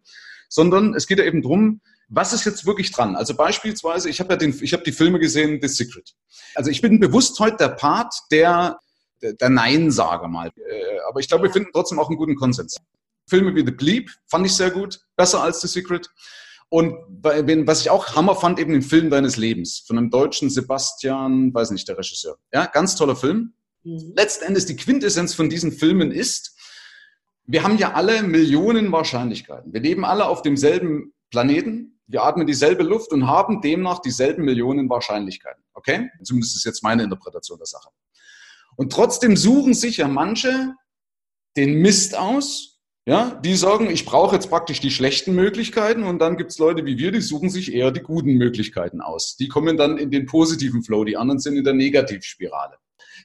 sondern 0.48 0.94
es 0.94 1.06
geht 1.06 1.18
ja 1.18 1.24
eben 1.24 1.42
drum. 1.42 1.80
Was 2.08 2.32
ist 2.32 2.44
jetzt 2.44 2.66
wirklich 2.66 2.92
dran? 2.92 3.16
Also 3.16 3.34
beispielsweise, 3.34 4.08
ich 4.08 4.20
habe 4.20 4.34
ja 4.34 4.36
den, 4.36 4.56
ich 4.62 4.72
habe 4.72 4.84
die 4.84 4.92
Filme 4.92 5.18
gesehen, 5.18 5.58
The 5.60 5.68
Secret. 5.68 6.14
Also 6.54 6.70
ich 6.70 6.80
bin 6.80 7.00
bewusst 7.00 7.38
heute 7.40 7.56
der 7.56 7.68
Part, 7.70 8.14
der 8.30 8.78
der 9.22 9.48
Nein-Sager 9.48 10.28
mal. 10.28 10.48
Äh, 10.48 10.98
aber 11.08 11.20
ich 11.20 11.28
glaube, 11.28 11.44
wir 11.44 11.52
finden 11.52 11.70
trotzdem 11.72 11.98
auch 11.98 12.08
einen 12.08 12.18
guten 12.18 12.36
Konsens. 12.36 12.76
Filme 13.28 13.54
wie 13.54 13.64
The 13.64 13.72
Bleep 13.72 14.10
fand 14.26 14.46
ich 14.46 14.54
sehr 14.54 14.70
gut, 14.70 15.00
besser 15.16 15.42
als 15.42 15.60
The 15.60 15.68
Secret. 15.68 16.08
Und 16.68 16.94
was 17.22 17.80
ich 17.80 17.90
auch 17.90 18.16
Hammer 18.16 18.34
fand, 18.34 18.58
eben 18.58 18.72
den 18.72 18.82
Film 18.82 19.08
deines 19.08 19.36
Lebens 19.36 19.84
von 19.86 19.98
einem 19.98 20.10
deutschen 20.10 20.50
Sebastian, 20.50 21.54
weiß 21.54 21.70
nicht, 21.70 21.86
der 21.86 21.96
Regisseur. 21.96 22.38
Ja, 22.52 22.66
ganz 22.66 22.96
toller 22.96 23.14
Film. 23.14 23.54
Mhm. 23.84 24.12
Letzten 24.16 24.44
Endes 24.44 24.66
die 24.66 24.76
Quintessenz 24.76 25.34
von 25.34 25.48
diesen 25.48 25.70
Filmen 25.70 26.10
ist, 26.10 26.56
wir 27.44 27.62
haben 27.62 27.78
ja 27.78 27.92
alle 27.92 28.24
Millionen 28.24 28.90
Wahrscheinlichkeiten. 28.90 29.72
Wir 29.72 29.80
leben 29.80 30.04
alle 30.04 30.26
auf 30.26 30.42
demselben 30.42 31.14
Planeten. 31.30 31.95
Wir 32.08 32.22
atmen 32.22 32.46
dieselbe 32.46 32.82
Luft 32.82 33.12
und 33.12 33.26
haben 33.26 33.60
demnach 33.60 34.00
dieselben 34.00 34.44
Millionen 34.44 34.88
Wahrscheinlichkeiten. 34.88 35.62
Okay? 35.74 36.10
Zumindest 36.22 36.56
ist 36.56 36.64
jetzt 36.64 36.82
meine 36.82 37.02
Interpretation 37.02 37.58
der 37.58 37.66
Sache. 37.66 37.88
Und 38.76 38.92
trotzdem 38.92 39.36
suchen 39.36 39.74
sich 39.74 39.98
ja 39.98 40.08
manche 40.08 40.74
den 41.56 41.80
Mist 41.80 42.16
aus. 42.16 42.74
Ja, 43.08 43.40
die 43.44 43.54
sagen, 43.54 43.88
ich 43.88 44.04
brauche 44.04 44.34
jetzt 44.34 44.50
praktisch 44.50 44.80
die 44.80 44.90
schlechten 44.90 45.32
Möglichkeiten 45.32 46.02
und 46.02 46.18
dann 46.18 46.36
gibt's 46.36 46.58
Leute 46.58 46.84
wie 46.84 46.98
wir, 46.98 47.12
die 47.12 47.20
suchen 47.20 47.50
sich 47.50 47.72
eher 47.72 47.92
die 47.92 48.00
guten 48.00 48.34
Möglichkeiten 48.34 49.00
aus. 49.00 49.36
Die 49.36 49.46
kommen 49.46 49.76
dann 49.76 49.96
in 49.96 50.10
den 50.10 50.26
positiven 50.26 50.82
Flow, 50.82 51.04
die 51.04 51.16
anderen 51.16 51.38
sind 51.38 51.56
in 51.56 51.62
der 51.62 51.74
Negativspirale. 51.74 52.78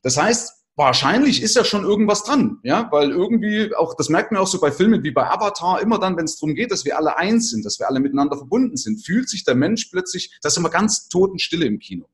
Das 0.03 0.17
heißt, 0.17 0.60
wahrscheinlich 0.75 1.41
ist 1.41 1.55
ja 1.55 1.63
schon 1.63 1.83
irgendwas 1.83 2.23
dran, 2.23 2.59
ja, 2.63 2.87
weil 2.91 3.11
irgendwie 3.11 3.75
auch, 3.75 3.93
das 3.95 4.09
merkt 4.09 4.31
man 4.31 4.41
auch 4.41 4.47
so 4.47 4.59
bei 4.59 4.71
Filmen 4.71 5.03
wie 5.03 5.11
bei 5.11 5.29
Avatar, 5.29 5.81
immer 5.81 5.99
dann, 5.99 6.17
wenn 6.17 6.25
es 6.25 6.37
darum 6.37 6.55
geht, 6.55 6.71
dass 6.71 6.85
wir 6.85 6.97
alle 6.97 7.17
eins 7.17 7.49
sind, 7.49 7.65
dass 7.65 7.79
wir 7.79 7.87
alle 7.87 7.99
miteinander 7.99 8.37
verbunden 8.37 8.77
sind, 8.77 9.05
fühlt 9.05 9.29
sich 9.29 9.43
der 9.43 9.55
Mensch 9.55 9.85
plötzlich, 9.85 10.37
das 10.41 10.53
ist 10.53 10.57
immer 10.57 10.69
ganz 10.69 11.07
totenstille 11.09 11.65
im 11.65 11.79
Kino. 11.79 12.05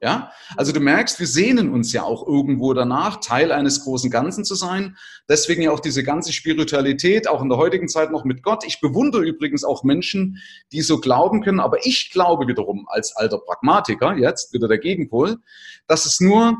Ja, 0.00 0.30
also 0.56 0.70
du 0.70 0.78
merkst, 0.78 1.18
wir 1.18 1.26
sehnen 1.26 1.72
uns 1.72 1.92
ja 1.92 2.04
auch 2.04 2.24
irgendwo 2.24 2.72
danach, 2.72 3.16
Teil 3.16 3.50
eines 3.50 3.82
großen 3.82 4.12
Ganzen 4.12 4.44
zu 4.44 4.54
sein. 4.54 4.96
Deswegen 5.28 5.60
ja 5.60 5.72
auch 5.72 5.80
diese 5.80 6.04
ganze 6.04 6.32
Spiritualität, 6.32 7.26
auch 7.26 7.42
in 7.42 7.48
der 7.48 7.58
heutigen 7.58 7.88
Zeit 7.88 8.12
noch 8.12 8.24
mit 8.24 8.44
Gott. 8.44 8.62
Ich 8.64 8.80
bewundere 8.80 9.24
übrigens 9.24 9.64
auch 9.64 9.82
Menschen, 9.82 10.38
die 10.70 10.82
so 10.82 11.00
glauben 11.00 11.42
können, 11.42 11.58
aber 11.58 11.84
ich 11.84 12.10
glaube 12.12 12.46
wiederum 12.46 12.86
als 12.88 13.16
alter 13.16 13.38
Pragmatiker, 13.38 14.16
jetzt 14.16 14.52
wieder 14.52 14.68
der 14.68 14.78
Gegenpol, 14.78 15.38
dass 15.88 16.06
es 16.06 16.20
nur 16.20 16.56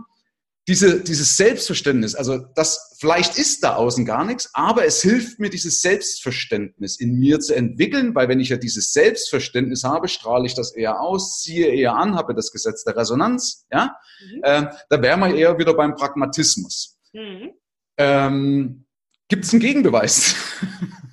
diese, 0.68 1.02
dieses 1.02 1.38
Selbstverständnis, 1.38 2.14
also 2.14 2.36
das 2.54 2.94
vielleicht 3.00 3.38
ist 3.38 3.64
da 3.64 3.76
außen 3.76 4.04
gar 4.04 4.24
nichts, 4.24 4.50
aber 4.52 4.84
es 4.84 5.00
hilft 5.00 5.40
mir, 5.40 5.48
dieses 5.48 5.80
Selbstverständnis 5.80 7.00
in 7.00 7.18
mir 7.18 7.40
zu 7.40 7.56
entwickeln, 7.56 8.14
weil 8.14 8.28
wenn 8.28 8.38
ich 8.38 8.50
ja 8.50 8.58
dieses 8.58 8.92
Selbstverständnis 8.92 9.82
habe, 9.82 10.08
strahle 10.08 10.44
ich 10.44 10.54
das 10.54 10.74
eher 10.74 11.00
aus, 11.00 11.40
ziehe 11.40 11.68
eher 11.68 11.94
an, 11.94 12.16
habe 12.16 12.34
das 12.34 12.52
Gesetz 12.52 12.84
der 12.84 12.96
Resonanz, 12.96 13.66
ja, 13.72 13.96
mhm. 14.20 14.40
äh, 14.42 14.66
da 14.90 15.02
wären 15.02 15.20
wir 15.20 15.34
eher 15.34 15.58
wieder 15.58 15.72
beim 15.72 15.94
Pragmatismus. 15.94 17.00
Mhm. 17.14 17.54
Ähm, 17.96 18.84
Gibt 19.28 19.44
es 19.44 19.52
einen 19.52 19.60
Gegenbeweis? 19.60 20.36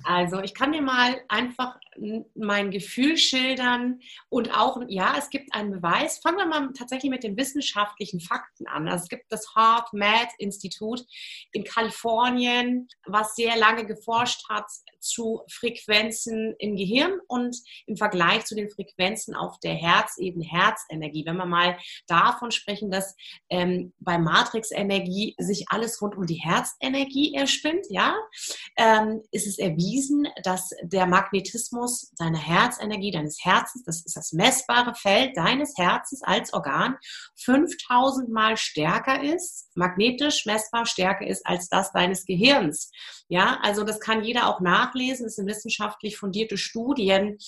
Also 0.08 0.38
ich 0.38 0.54
kann 0.54 0.70
dir 0.70 0.82
mal 0.82 1.16
einfach 1.26 1.80
mein 2.34 2.70
Gefühl 2.70 3.16
schildern 3.16 4.00
und 4.28 4.56
auch, 4.56 4.80
ja, 4.88 5.14
es 5.18 5.30
gibt 5.30 5.54
einen 5.54 5.70
Beweis. 5.70 6.18
Fangen 6.18 6.38
wir 6.38 6.46
mal 6.46 6.72
tatsächlich 6.76 7.10
mit 7.10 7.24
den 7.24 7.36
wissenschaftlichen 7.36 8.20
Fakten 8.20 8.66
an. 8.66 8.88
Also 8.88 9.04
es 9.04 9.08
gibt 9.08 9.30
das 9.30 9.54
Heart 9.54 9.92
Math 9.92 10.30
Institut 10.38 11.04
in 11.52 11.64
Kalifornien, 11.64 12.88
was 13.06 13.34
sehr 13.34 13.56
lange 13.56 13.86
geforscht 13.86 14.48
hat 14.48 14.66
zu 15.00 15.42
Frequenzen 15.50 16.54
im 16.58 16.76
Gehirn 16.76 17.20
und 17.28 17.56
im 17.86 17.96
Vergleich 17.96 18.44
zu 18.44 18.54
den 18.54 18.68
Frequenzen 18.68 19.34
auf 19.34 19.58
der 19.60 19.74
Herzebene, 19.74 20.44
Herzenergie. 20.44 21.24
Wenn 21.24 21.36
wir 21.36 21.46
mal 21.46 21.78
davon 22.06 22.50
sprechen, 22.50 22.90
dass 22.90 23.14
ähm, 23.48 23.92
bei 23.98 24.18
Matrix-Energie 24.18 25.34
sich 25.38 25.66
alles 25.68 26.00
rund 26.02 26.16
um 26.16 26.26
die 26.26 26.40
Herzenergie 26.42 27.34
erspinnt, 27.34 27.86
ja, 27.88 28.14
ähm, 28.76 29.22
ist 29.30 29.46
es 29.46 29.58
erwiesen, 29.58 30.26
dass 30.42 30.70
der 30.82 31.06
Magnetismus 31.06 31.85
deiner 32.18 32.38
Herzenergie, 32.38 33.10
deines 33.10 33.44
Herzens, 33.44 33.84
das 33.84 34.04
ist 34.04 34.16
das 34.16 34.32
messbare 34.32 34.94
Feld 34.94 35.36
deines 35.36 35.74
Herzens 35.76 36.22
als 36.22 36.52
Organ, 36.52 36.96
5000 37.36 38.28
Mal 38.28 38.56
stärker 38.56 39.22
ist, 39.22 39.68
magnetisch 39.74 40.46
messbar 40.46 40.86
stärker 40.86 41.26
ist 41.26 41.46
als 41.46 41.68
das 41.68 41.92
deines 41.92 42.24
Gehirns. 42.24 42.90
Ja, 43.28 43.58
also 43.62 43.82
das 43.82 43.98
kann 43.98 44.22
jeder 44.22 44.48
auch 44.48 44.60
nachlesen. 44.60 45.26
Das 45.26 45.34
sind 45.34 45.48
wissenschaftlich 45.48 46.16
fundierte 46.16 46.56
Studien. 46.56 47.38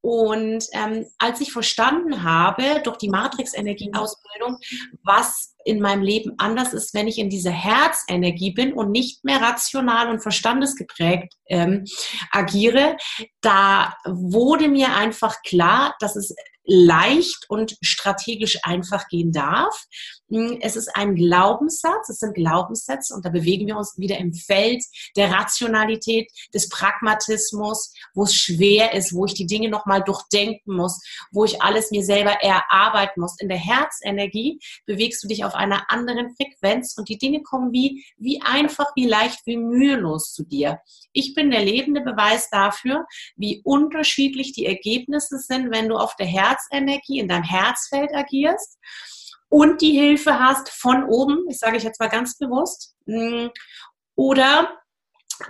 Und 0.00 0.64
ähm, 0.72 1.06
als 1.18 1.40
ich 1.40 1.52
verstanden 1.52 2.24
habe 2.24 2.80
durch 2.82 2.96
die 2.96 3.08
Matrix-Energie-Ausbildung, 3.08 4.58
was 5.04 5.54
in 5.64 5.80
meinem 5.80 6.02
Leben 6.02 6.34
anders 6.38 6.72
ist, 6.72 6.94
wenn 6.94 7.08
ich 7.08 7.18
in 7.18 7.30
dieser 7.30 7.50
Herzenergie 7.50 8.52
bin 8.52 8.72
und 8.72 8.90
nicht 8.90 9.24
mehr 9.24 9.40
rational 9.40 10.10
und 10.10 10.22
verstandesgeprägt 10.22 11.34
ähm, 11.48 11.84
agiere, 12.30 12.96
da 13.40 13.94
wurde 14.04 14.68
mir 14.68 14.94
einfach 14.94 15.36
klar, 15.42 15.94
dass 16.00 16.16
es 16.16 16.34
leicht 16.68 17.46
und 17.48 17.76
strategisch 17.80 18.58
einfach 18.62 19.08
gehen 19.08 19.32
darf. 19.32 19.86
Hm, 20.30 20.58
es 20.60 20.76
ist 20.76 20.94
ein 20.94 21.14
Glaubenssatz, 21.14 22.10
es 22.10 22.18
sind 22.18 22.34
Glaubenssätze 22.34 23.14
und 23.14 23.24
da 23.24 23.30
bewegen 23.30 23.66
wir 23.66 23.78
uns 23.78 23.94
wieder 23.96 24.18
im 24.18 24.34
Feld 24.34 24.84
der 25.16 25.32
Rationalität, 25.32 26.30
des 26.52 26.68
Pragmatismus, 26.68 27.92
wo 28.14 28.24
es 28.24 28.34
schwer 28.34 28.92
ist, 28.92 29.14
wo 29.14 29.24
ich 29.24 29.34
die 29.34 29.46
Dinge 29.46 29.70
nochmal 29.70 30.02
durchdenken 30.02 30.76
muss, 30.76 31.00
wo 31.32 31.44
ich 31.44 31.62
alles 31.62 31.90
mir 31.90 32.04
selber 32.04 32.32
erarbeiten 32.42 33.20
muss. 33.20 33.40
In 33.40 33.48
der 33.48 33.58
Herzenergie 33.58 34.60
bewegst 34.84 35.24
du 35.24 35.28
dich 35.28 35.44
auf 35.44 35.54
einer 35.54 35.90
anderen 35.90 36.34
Frequenz 36.36 36.94
und 36.98 37.08
die 37.08 37.18
Dinge 37.18 37.42
kommen 37.42 37.72
wie, 37.72 38.04
wie 38.18 38.42
einfach, 38.42 38.92
wie 38.94 39.06
leicht, 39.06 39.40
wie 39.46 39.56
mühelos 39.56 40.32
zu 40.34 40.44
dir. 40.44 40.80
Ich 41.12 41.34
bin 41.34 41.50
der 41.50 41.64
lebende 41.64 42.02
Beweis 42.02 42.50
dafür, 42.50 43.06
wie 43.36 43.62
unterschiedlich 43.64 44.52
die 44.52 44.66
Ergebnisse 44.66 45.38
sind, 45.38 45.70
wenn 45.70 45.88
du 45.88 45.96
auf 45.96 46.14
der 46.16 46.26
Herzenergie, 46.70 47.18
in 47.20 47.28
deinem 47.28 47.44
Herzfeld 47.44 48.14
agierst 48.14 48.78
und 49.48 49.80
die 49.80 49.92
Hilfe 49.92 50.38
hast 50.38 50.68
von 50.70 51.04
oben, 51.04 51.46
ich 51.48 51.58
sage 51.58 51.76
ich 51.76 51.82
jetzt 51.82 52.00
mal 52.00 52.08
ganz 52.08 52.36
bewusst, 52.36 52.94
hm, 53.06 53.50
oder 54.14 54.78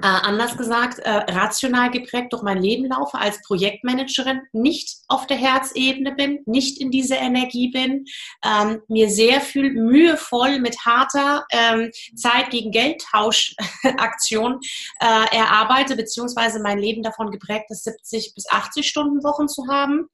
äh, 0.03 0.07
anders 0.07 0.57
gesagt, 0.57 0.99
äh, 1.01 1.11
rational 1.11 1.91
geprägt 1.91 2.33
durch 2.33 2.43
mein 2.43 2.63
Leben 2.63 2.87
laufe 2.87 3.19
als 3.19 3.41
Projektmanagerin, 3.43 4.43
nicht 4.53 4.99
auf 5.09 5.27
der 5.27 5.37
Herzebene 5.37 6.15
bin, 6.15 6.41
nicht 6.47 6.81
in 6.81 6.91
dieser 6.91 7.19
Energie 7.19 7.71
bin, 7.71 8.05
ähm, 8.45 8.83
mir 8.89 9.09
sehr 9.09 9.41
viel 9.41 9.73
mühevoll 9.73 10.59
mit 10.61 10.85
harter 10.85 11.47
ähm, 11.51 11.91
Zeit 12.15 12.51
gegen 12.51 12.71
Geldtauschaktion 12.71 14.61
äh, 15.01 15.37
erarbeite, 15.37 15.97
beziehungsweise 15.97 16.61
mein 16.61 16.79
Leben 16.79 17.03
davon 17.03 17.31
geprägt 17.31 17.71
ist, 17.71 17.85
70 17.85 18.35
bis 18.35 18.49
80 18.51 18.89
Stunden 18.89 19.25
Wochen 19.25 19.49
zu 19.49 19.69
haben. 19.69 20.09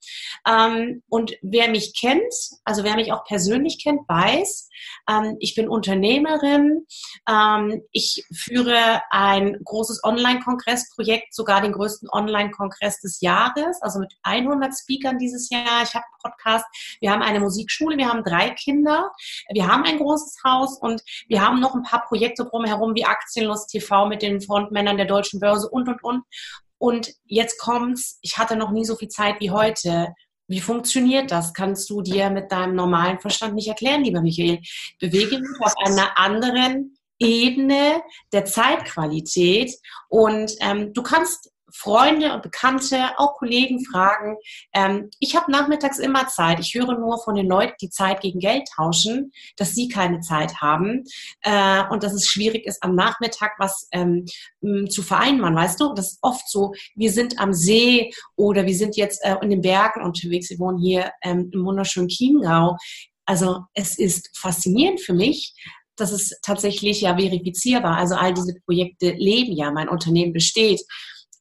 Ähm, 0.48 1.02
und 1.08 1.32
wer 1.42 1.68
mich 1.68 1.98
kennt, 1.98 2.32
also 2.64 2.84
wer 2.84 2.94
mich 2.94 3.12
auch 3.12 3.24
persönlich 3.24 3.82
kennt, 3.82 4.08
weiß, 4.08 4.68
ähm, 5.08 5.36
ich 5.40 5.54
bin 5.54 5.68
Unternehmerin, 5.68 6.86
ähm, 7.28 7.82
ich 7.90 8.24
führe 8.32 9.02
ein 9.10 9.63
großes 9.64 10.02
Online-Kongressprojekt, 10.04 11.34
sogar 11.34 11.60
den 11.60 11.72
größten 11.72 12.08
Online-Kongress 12.10 13.00
des 13.00 13.20
Jahres, 13.20 13.80
also 13.82 13.98
mit 13.98 14.14
100 14.22 14.72
Speakern 14.76 15.18
dieses 15.18 15.50
Jahr. 15.50 15.82
Ich 15.82 15.94
habe 15.94 16.04
einen 16.04 16.32
Podcast, 16.32 16.64
wir 17.00 17.10
haben 17.10 17.22
eine 17.22 17.40
Musikschule, 17.40 17.96
wir 17.96 18.08
haben 18.08 18.24
drei 18.24 18.50
Kinder, 18.50 19.10
wir 19.52 19.66
haben 19.66 19.84
ein 19.84 19.98
großes 19.98 20.36
Haus 20.44 20.78
und 20.78 21.02
wir 21.28 21.44
haben 21.44 21.60
noch 21.60 21.74
ein 21.74 21.82
paar 21.82 22.04
Projekte 22.06 22.44
drumherum 22.44 22.94
wie 22.94 23.04
Aktienlust 23.04 23.70
TV 23.70 24.06
mit 24.06 24.22
den 24.22 24.40
Frontmännern 24.40 24.96
der 24.96 25.06
deutschen 25.06 25.40
Börse 25.40 25.68
und, 25.68 25.88
und, 25.88 26.02
und. 26.02 26.24
Und 26.78 27.14
jetzt 27.24 27.58
kommt's, 27.58 28.18
ich 28.22 28.36
hatte 28.36 28.56
noch 28.56 28.70
nie 28.70 28.84
so 28.84 28.96
viel 28.96 29.08
Zeit 29.08 29.40
wie 29.40 29.50
heute. 29.50 30.14
Wie 30.46 30.60
funktioniert 30.60 31.30
das? 31.30 31.54
Kannst 31.54 31.88
du 31.88 32.02
dir 32.02 32.28
mit 32.28 32.52
deinem 32.52 32.74
normalen 32.74 33.18
Verstand 33.18 33.54
nicht 33.54 33.68
erklären, 33.68 34.04
lieber 34.04 34.20
Michael. 34.20 34.60
Bewege 35.00 35.38
mich 35.38 35.60
auf 35.60 35.74
einer 35.82 36.18
anderen 36.18 36.93
Ebene 37.18 38.02
der 38.32 38.44
Zeitqualität. 38.44 39.72
Und 40.08 40.52
ähm, 40.60 40.92
du 40.92 41.02
kannst 41.02 41.50
Freunde 41.76 42.32
und 42.32 42.42
Bekannte, 42.42 43.18
auch 43.18 43.34
Kollegen 43.34 43.84
fragen. 43.84 44.36
Ähm, 44.72 45.10
ich 45.18 45.34
habe 45.34 45.50
nachmittags 45.50 45.98
immer 45.98 46.28
Zeit. 46.28 46.60
Ich 46.60 46.74
höre 46.74 46.96
nur 46.96 47.18
von 47.18 47.34
den 47.34 47.48
Leuten, 47.48 47.74
die 47.80 47.90
Zeit 47.90 48.20
gegen 48.20 48.38
Geld 48.38 48.68
tauschen, 48.76 49.32
dass 49.56 49.74
sie 49.74 49.88
keine 49.88 50.20
Zeit 50.20 50.60
haben 50.60 51.02
äh, 51.42 51.82
und 51.90 52.04
dass 52.04 52.12
es 52.12 52.28
schwierig 52.28 52.64
ist, 52.66 52.82
am 52.82 52.94
Nachmittag 52.94 53.54
was 53.58 53.88
ähm, 53.90 54.24
zu 54.88 55.02
vereinbaren. 55.02 55.56
Weißt 55.56 55.80
du, 55.80 55.92
das 55.94 56.12
ist 56.12 56.18
oft 56.22 56.48
so, 56.48 56.72
wir 56.94 57.10
sind 57.10 57.40
am 57.40 57.52
See 57.52 58.12
oder 58.36 58.66
wir 58.66 58.76
sind 58.76 58.96
jetzt 58.96 59.24
äh, 59.24 59.34
in 59.42 59.50
den 59.50 59.60
Bergen 59.60 60.02
unterwegs. 60.04 60.50
Wir 60.50 60.60
wohnen 60.60 60.78
hier 60.78 61.10
ähm, 61.22 61.50
im 61.52 61.64
wunderschönen 61.64 62.08
Chiemgau. 62.08 62.76
Also 63.26 63.64
es 63.74 63.98
ist 63.98 64.38
faszinierend 64.38 65.00
für 65.00 65.14
mich, 65.14 65.54
das 65.96 66.12
ist 66.12 66.36
tatsächlich 66.42 67.00
ja 67.00 67.16
verifizierbar. 67.16 67.96
Also 67.96 68.14
all 68.14 68.34
diese 68.34 68.54
Projekte 68.64 69.10
leben 69.10 69.52
ja, 69.52 69.70
mein 69.70 69.88
Unternehmen 69.88 70.32
besteht. 70.32 70.82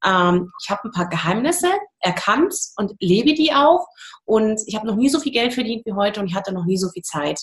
Ähm, 0.05 0.51
ich 0.61 0.69
habe 0.69 0.81
ein 0.85 0.91
paar 0.91 1.09
Geheimnisse 1.09 1.71
erkannt 1.99 2.53
und 2.75 2.93
lebe 2.99 3.33
die 3.33 3.53
auch. 3.53 3.85
Und 4.25 4.61
ich 4.67 4.75
habe 4.75 4.87
noch 4.87 4.95
nie 4.95 5.09
so 5.09 5.19
viel 5.19 5.31
Geld 5.31 5.53
verdient 5.53 5.85
wie 5.85 5.93
heute 5.93 6.19
und 6.19 6.27
ich 6.27 6.35
hatte 6.35 6.53
noch 6.53 6.65
nie 6.65 6.77
so 6.77 6.89
viel 6.89 7.03
Zeit. 7.03 7.39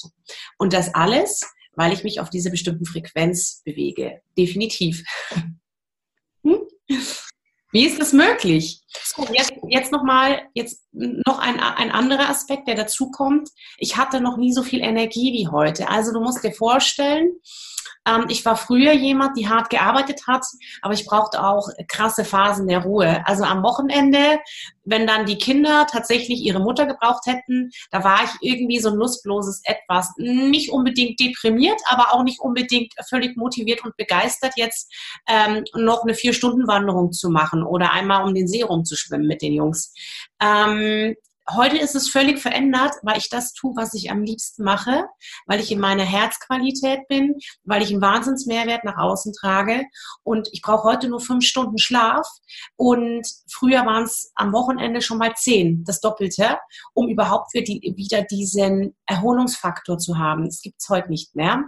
Und 0.59 0.73
das 0.73 0.95
alles, 0.95 1.41
weil 1.75 1.93
ich 1.93 2.05
mich 2.05 2.21
auf 2.21 2.31
diese 2.31 2.51
bestimmten 2.51 2.85
Frequenz 2.85 3.63
bewege. 3.65 4.21
Definitiv. 4.37 5.03
Hm? 6.43 6.59
Wie 7.71 7.85
ist 7.85 8.01
das 8.01 8.15
möglich? 8.15 8.80
So, 8.93 9.25
jetzt, 9.33 9.53
jetzt 9.69 9.93
nochmal, 9.93 10.43
jetzt 10.55 10.87
noch 10.93 11.39
ein, 11.39 11.61
ein 11.61 11.91
anderer 11.93 12.29
Aspekt, 12.29 12.67
der 12.69 12.75
dazu 12.75 13.11
kommt. 13.11 13.51
Ich 13.79 13.97
hatte 13.97 14.21
noch 14.21 14.37
nie 14.37 14.53
so 14.53 14.63
viel 14.63 14.81
Energie 14.81 15.33
wie 15.33 15.49
heute. 15.49 15.89
Also 15.89 16.13
du 16.13 16.21
musst 16.21 16.43
dir 16.43 16.53
vorstellen, 16.53 17.31
ähm, 18.11 18.27
ich 18.29 18.45
war 18.45 18.57
früher 18.57 18.93
jemand, 18.93 19.37
die 19.37 19.49
hart 19.49 19.71
gearbeitet 19.71 20.27
hat, 20.27 20.45
aber 20.83 20.95
ich 20.95 21.07
brauchte 21.07 21.43
auch 21.43 21.69
krasse 21.89 22.25
Phasen 22.25 22.67
der 22.67 22.81
Ruhe. 22.81 23.23
Also 23.27 23.45
am 23.45 23.63
Wochenende, 23.63 24.41
wenn 24.85 25.07
dann 25.07 25.27
die 25.27 25.39
Kinder 25.39 25.87
tatsächlich 25.91 26.41
ihre 26.41 26.61
Mutter 26.61 26.87
gebraucht 26.87 27.27
hätten, 27.27 27.71
da 27.91 28.03
war 28.05 28.25
ich 28.25 28.31
irgendwie 28.41 28.79
so 28.79 28.91
ein 28.91 28.97
lustloses 28.97 29.63
Etwas. 29.65 30.13
Nicht 30.17 30.71
unbedingt 30.71 31.21
deprimiert, 31.21 31.81
aber 31.89 32.13
auch 32.13 32.23
nicht 32.23 32.41
unbedingt 32.41 32.95
völlig 33.09 33.37
motiviert 33.37 33.85
und 33.85 33.97
begeistert, 33.97 34.53
jetzt 34.57 34.93
ähm, 35.29 35.65
noch 35.75 36.03
eine 36.03 36.15
Vier-Stunden-Wanderung 36.15 37.13
zu 37.13 37.31
machen 37.31 37.63
oder 37.63 37.93
einmal 37.93 38.25
um 38.25 38.35
den 38.35 38.49
See 38.49 38.63
rumzuschwimmen 38.63 39.27
mit 39.27 39.43
den 39.43 39.53
Jungs. 39.53 39.93
Ähm, 40.41 41.15
Heute 41.49 41.79
ist 41.79 41.95
es 41.95 42.09
völlig 42.09 42.39
verändert, 42.39 42.93
weil 43.03 43.19
ich 43.19 43.29
das 43.29 43.53
tue, 43.55 43.75
was 43.77 43.95
ich 43.95 44.11
am 44.11 44.23
liebsten 44.23 44.63
mache, 44.63 45.07
weil 45.47 45.61
ich 45.61 45.73
in 45.73 45.81
meiner 45.81 46.05
Herzqualität 46.05 47.09
bin, 47.09 47.37
weil 47.65 47.83
ich 47.83 47.91
einen 47.91 48.03
Wahnsinnsmehrwert 48.03 48.85
nach 48.85 48.99
außen 48.99 49.33
trage. 49.33 49.85
Und 50.23 50.49
ich 50.53 50.63
brauche 50.63 50.85
heute 50.85 51.09
nur 51.09 51.21
fünf 51.21 51.45
Stunden 51.45 51.79
Schlaf. 51.79 52.27
Und 52.77 53.27
früher 53.53 53.85
waren 53.87 54.05
es 54.05 54.33
am 54.35 54.53
Wochenende 54.53 55.03
schon 55.03 55.19
mal 55.19 55.35
zehn, 55.35 55.85
das 55.85 56.01
Doppelte, 56.01 56.59
um 56.95 57.09
überhaupt 57.09 57.53
wieder 57.55 58.23
diesen 58.23 58.97
Erholungsfaktor 59.07 59.99
zu 59.99 60.19
haben. 60.19 60.45
Das 60.47 60.61
gibt 60.63 60.77
es 60.81 60.89
heute 60.89 61.09
nicht 61.09 61.35
mehr. 61.35 61.65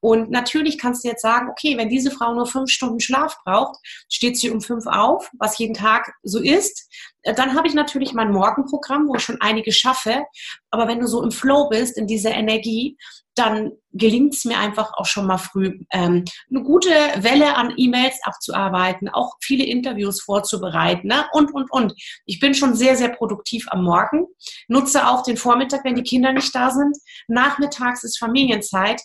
Und 0.00 0.30
natürlich 0.30 0.78
kannst 0.78 1.04
du 1.04 1.08
jetzt 1.08 1.22
sagen, 1.22 1.48
okay, 1.50 1.76
wenn 1.76 1.88
diese 1.88 2.10
Frau 2.10 2.34
nur 2.34 2.46
fünf 2.46 2.70
Stunden 2.70 3.00
Schlaf 3.00 3.36
braucht, 3.44 3.78
steht 4.08 4.38
sie 4.38 4.50
um 4.50 4.60
fünf 4.60 4.86
auf, 4.86 5.30
was 5.38 5.58
jeden 5.58 5.74
Tag 5.74 6.12
so 6.22 6.38
ist, 6.38 6.88
äh, 7.22 7.34
dann 7.34 7.54
habe 7.54 7.68
ich 7.68 7.74
natürlich 7.74 8.12
mein 8.12 8.32
Morgenprogramm, 8.32 9.08
wo 9.08 9.14
ich 9.14 9.22
schon 9.22 9.40
einige 9.40 9.72
schaffe. 9.72 10.24
Aber 10.70 10.88
wenn 10.88 11.00
du 11.00 11.06
so 11.06 11.22
im 11.22 11.30
Flow 11.30 11.68
bist, 11.68 11.96
in 11.96 12.06
dieser 12.06 12.32
Energie, 12.32 12.96
dann 13.40 13.72
gelingt 13.92 14.34
es 14.34 14.44
mir 14.44 14.58
einfach 14.58 14.92
auch 14.94 15.06
schon 15.06 15.26
mal 15.26 15.38
früh, 15.38 15.80
ähm, 15.90 16.24
eine 16.50 16.62
gute 16.62 16.90
Welle 16.90 17.56
an 17.56 17.72
E-Mails 17.76 18.20
abzuarbeiten, 18.22 19.08
auch 19.08 19.34
viele 19.40 19.64
Interviews 19.64 20.20
vorzubereiten 20.20 21.08
ne? 21.08 21.24
und, 21.32 21.52
und, 21.52 21.72
und. 21.72 21.94
Ich 22.26 22.38
bin 22.38 22.54
schon 22.54 22.74
sehr, 22.74 22.96
sehr 22.96 23.08
produktiv 23.08 23.66
am 23.70 23.82
Morgen, 23.82 24.26
nutze 24.68 25.08
auch 25.08 25.22
den 25.22 25.36
Vormittag, 25.36 25.84
wenn 25.84 25.96
die 25.96 26.02
Kinder 26.02 26.32
nicht 26.32 26.54
da 26.54 26.70
sind. 26.70 26.96
Nachmittags 27.28 28.04
ist 28.04 28.18
Familienzeit 28.18 29.00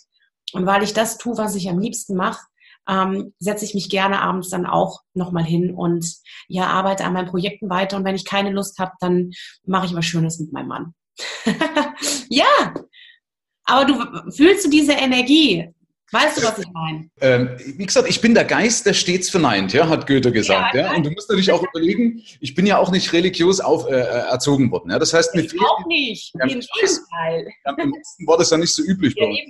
und 0.52 0.66
weil 0.66 0.82
ich 0.82 0.92
das 0.92 1.18
tue, 1.18 1.36
was 1.36 1.54
ich 1.54 1.68
am 1.68 1.78
liebsten 1.78 2.14
mache, 2.14 2.44
ähm, 2.88 3.34
setze 3.38 3.64
ich 3.64 3.74
mich 3.74 3.88
gerne 3.88 4.20
abends 4.20 4.50
dann 4.50 4.66
auch 4.66 5.00
nochmal 5.14 5.44
hin 5.44 5.74
und 5.74 6.06
ja, 6.46 6.66
arbeite 6.66 7.04
an 7.04 7.14
meinen 7.14 7.28
Projekten 7.28 7.68
weiter. 7.68 7.96
Und 7.96 8.04
wenn 8.04 8.14
ich 8.14 8.24
keine 8.24 8.50
Lust 8.50 8.78
habe, 8.78 8.92
dann 9.00 9.32
mache 9.64 9.86
ich 9.86 9.94
was 9.94 10.04
Schönes 10.04 10.38
mit 10.38 10.52
meinem 10.52 10.68
Mann. 10.68 10.94
ja, 12.28 12.74
aber 13.66 13.84
du 13.84 14.30
fühlst 14.30 14.64
du 14.64 14.70
diese 14.70 14.92
Energie? 14.92 15.68
Weißt 16.12 16.38
du, 16.38 16.46
was 16.46 16.58
ich 16.58 16.66
meine? 16.72 17.10
Ähm, 17.20 17.50
wie 17.78 17.84
gesagt, 17.84 18.08
ich 18.08 18.20
bin 18.20 18.32
der 18.32 18.44
Geist, 18.44 18.86
der 18.86 18.94
stets 18.94 19.28
verneint, 19.28 19.72
ja, 19.72 19.88
hat 19.88 20.06
Goethe 20.06 20.30
gesagt. 20.30 20.76
Ja, 20.76 20.82
ja. 20.82 20.94
Und 20.94 21.04
du 21.04 21.10
musst 21.10 21.28
natürlich 21.28 21.50
auch 21.50 21.64
überlegen, 21.64 22.22
ich 22.40 22.54
bin 22.54 22.64
ja 22.64 22.78
auch 22.78 22.92
nicht 22.92 23.12
religiös 23.12 23.60
auf, 23.60 23.88
äh, 23.88 23.94
äh 23.94 24.30
erzogen 24.30 24.70
worden. 24.70 24.90
Ja. 24.90 25.00
Das 25.00 25.12
heißt, 25.12 25.34
ich 25.34 25.60
auch 25.60 25.84
nicht. 25.86 26.32
Ja, 26.34 26.44
Im 26.44 26.60
Gegenteil. 26.60 27.48
Ja, 27.64 27.74
Im 27.76 27.92
Osten 27.92 28.26
war 28.26 28.38
das 28.38 28.50
ja 28.50 28.56
nicht 28.56 28.72
so 28.72 28.84
üblich 28.84 29.16
bei 29.16 29.26
uns. 29.26 29.40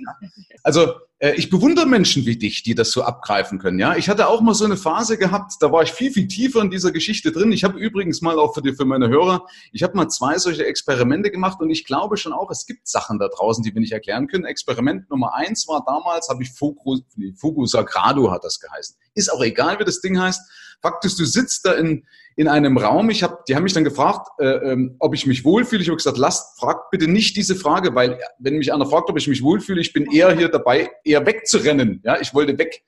Also 0.63 0.93
ich 1.19 1.49
bewundere 1.49 1.87
Menschen 1.87 2.27
wie 2.27 2.37
dich, 2.37 2.61
die 2.61 2.75
das 2.75 2.91
so 2.91 3.01
abgreifen 3.01 3.57
können. 3.57 3.79
Ja, 3.79 3.95
ich 3.95 4.07
hatte 4.07 4.27
auch 4.27 4.41
mal 4.41 4.53
so 4.53 4.65
eine 4.65 4.77
Phase 4.77 5.17
gehabt, 5.17 5.53
da 5.61 5.71
war 5.71 5.81
ich 5.81 5.91
viel 5.91 6.11
viel 6.11 6.27
tiefer 6.27 6.61
in 6.61 6.69
dieser 6.69 6.91
Geschichte 6.91 7.31
drin. 7.31 7.51
Ich 7.51 7.63
habe 7.63 7.79
übrigens 7.79 8.21
mal 8.21 8.37
auch 8.37 8.53
für 8.53 8.61
die, 8.61 8.73
für 8.73 8.85
meine 8.85 9.09
Hörer, 9.09 9.47
ich 9.71 9.81
habe 9.81 9.97
mal 9.97 10.09
zwei 10.09 10.37
solche 10.37 10.65
Experimente 10.65 11.31
gemacht 11.31 11.59
und 11.59 11.71
ich 11.71 11.85
glaube 11.85 12.17
schon 12.17 12.33
auch, 12.33 12.51
es 12.51 12.67
gibt 12.67 12.87
Sachen 12.87 13.17
da 13.17 13.29
draußen, 13.29 13.63
die 13.63 13.73
wir 13.73 13.81
nicht 13.81 13.93
erklären 13.93 14.27
können. 14.27 14.45
Experiment 14.45 15.09
Nummer 15.09 15.33
eins 15.33 15.67
war 15.67 15.83
damals, 15.87 16.29
habe 16.29 16.43
ich 16.43 16.51
Fugu, 16.51 16.99
Fugu 17.35 17.65
Sagrado 17.65 18.31
hat 18.31 18.43
das 18.43 18.59
geheißen. 18.59 18.95
Ist 19.17 19.31
auch 19.31 19.41
egal, 19.41 19.79
wie 19.79 19.85
das 19.85 20.01
Ding 20.01 20.19
heißt. 20.19 20.41
Fakt 20.81 21.03
ist, 21.05 21.19
du 21.19 21.25
sitzt 21.25 21.65
da 21.65 21.73
in 21.73 22.05
in 22.37 22.47
einem 22.47 22.77
Raum. 22.77 23.09
Ich 23.09 23.23
hab, 23.23 23.45
die 23.45 23.55
haben 23.55 23.63
mich 23.63 23.73
dann 23.73 23.83
gefragt, 23.83 24.29
äh, 24.39 24.45
ähm, 24.45 24.95
ob 24.99 25.15
ich 25.15 25.25
mich 25.25 25.43
wohlfühle. 25.43 25.81
Ich 25.81 25.89
habe 25.89 25.97
gesagt, 25.97 26.19
lasst, 26.19 26.59
fragt 26.59 26.91
bitte 26.91 27.07
nicht 27.07 27.35
diese 27.35 27.55
Frage, 27.55 27.95
weil 27.95 28.19
wenn 28.37 28.59
mich 28.59 28.71
einer 28.71 28.85
fragt, 28.85 29.09
ob 29.09 29.17
ich 29.17 29.27
mich 29.27 29.41
wohlfühle, 29.41 29.81
ich 29.81 29.91
bin 29.91 30.05
eher 30.11 30.31
hier 30.31 30.47
dabei, 30.47 30.91
eher 31.03 31.25
wegzurennen. 31.25 31.99
Ja, 32.05 32.21
ich 32.21 32.35
wollte 32.35 32.55
weg. 32.59 32.83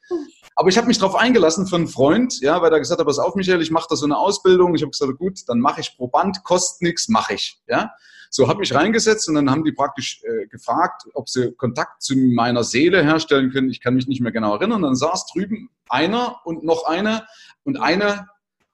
Aber 0.55 0.69
ich 0.69 0.77
habe 0.77 0.85
mich 0.85 0.99
darauf 0.99 1.15
eingelassen 1.15 1.65
für 1.65 1.77
einen 1.77 1.87
Freund, 1.87 2.39
ja, 2.41 2.61
weil 2.61 2.71
er 2.71 2.77
gesagt 2.77 2.99
hat, 2.99 3.07
pass 3.07 3.17
auf, 3.17 3.33
Michael, 3.33 3.61
ich 3.61 3.71
mache 3.71 3.87
da 3.89 3.95
so 3.95 4.05
eine 4.05 4.17
Ausbildung. 4.17 4.75
Ich 4.75 4.83
habe 4.83 4.91
gesagt, 4.91 5.17
gut, 5.17 5.39
dann 5.47 5.59
mache 5.59 5.81
ich 5.81 5.97
Proband, 5.97 6.43
kostet 6.43 6.83
nichts, 6.83 7.09
mache 7.09 7.33
ich. 7.33 7.59
Ja, 7.67 7.89
so 8.29 8.47
habe 8.47 8.63
ich 8.63 8.73
reingesetzt 8.73 9.27
und 9.27 9.35
dann 9.35 9.49
haben 9.49 9.63
die 9.63 9.71
praktisch 9.71 10.21
äh, 10.23 10.47
gefragt, 10.47 11.03
ob 11.13 11.29
sie 11.29 11.51
Kontakt 11.53 12.03
zu 12.03 12.15
meiner 12.15 12.63
Seele 12.63 13.03
herstellen 13.03 13.51
können. 13.51 13.69
Ich 13.69 13.81
kann 13.81 13.95
mich 13.95 14.07
nicht 14.07 14.21
mehr 14.21 14.31
genau 14.31 14.55
erinnern. 14.55 14.83
Dann 14.83 14.95
saß 14.95 15.25
drüben 15.33 15.69
einer 15.89 16.37
und 16.45 16.63
noch 16.63 16.85
einer 16.85 17.27
und 17.63 17.77
einer 17.77 18.27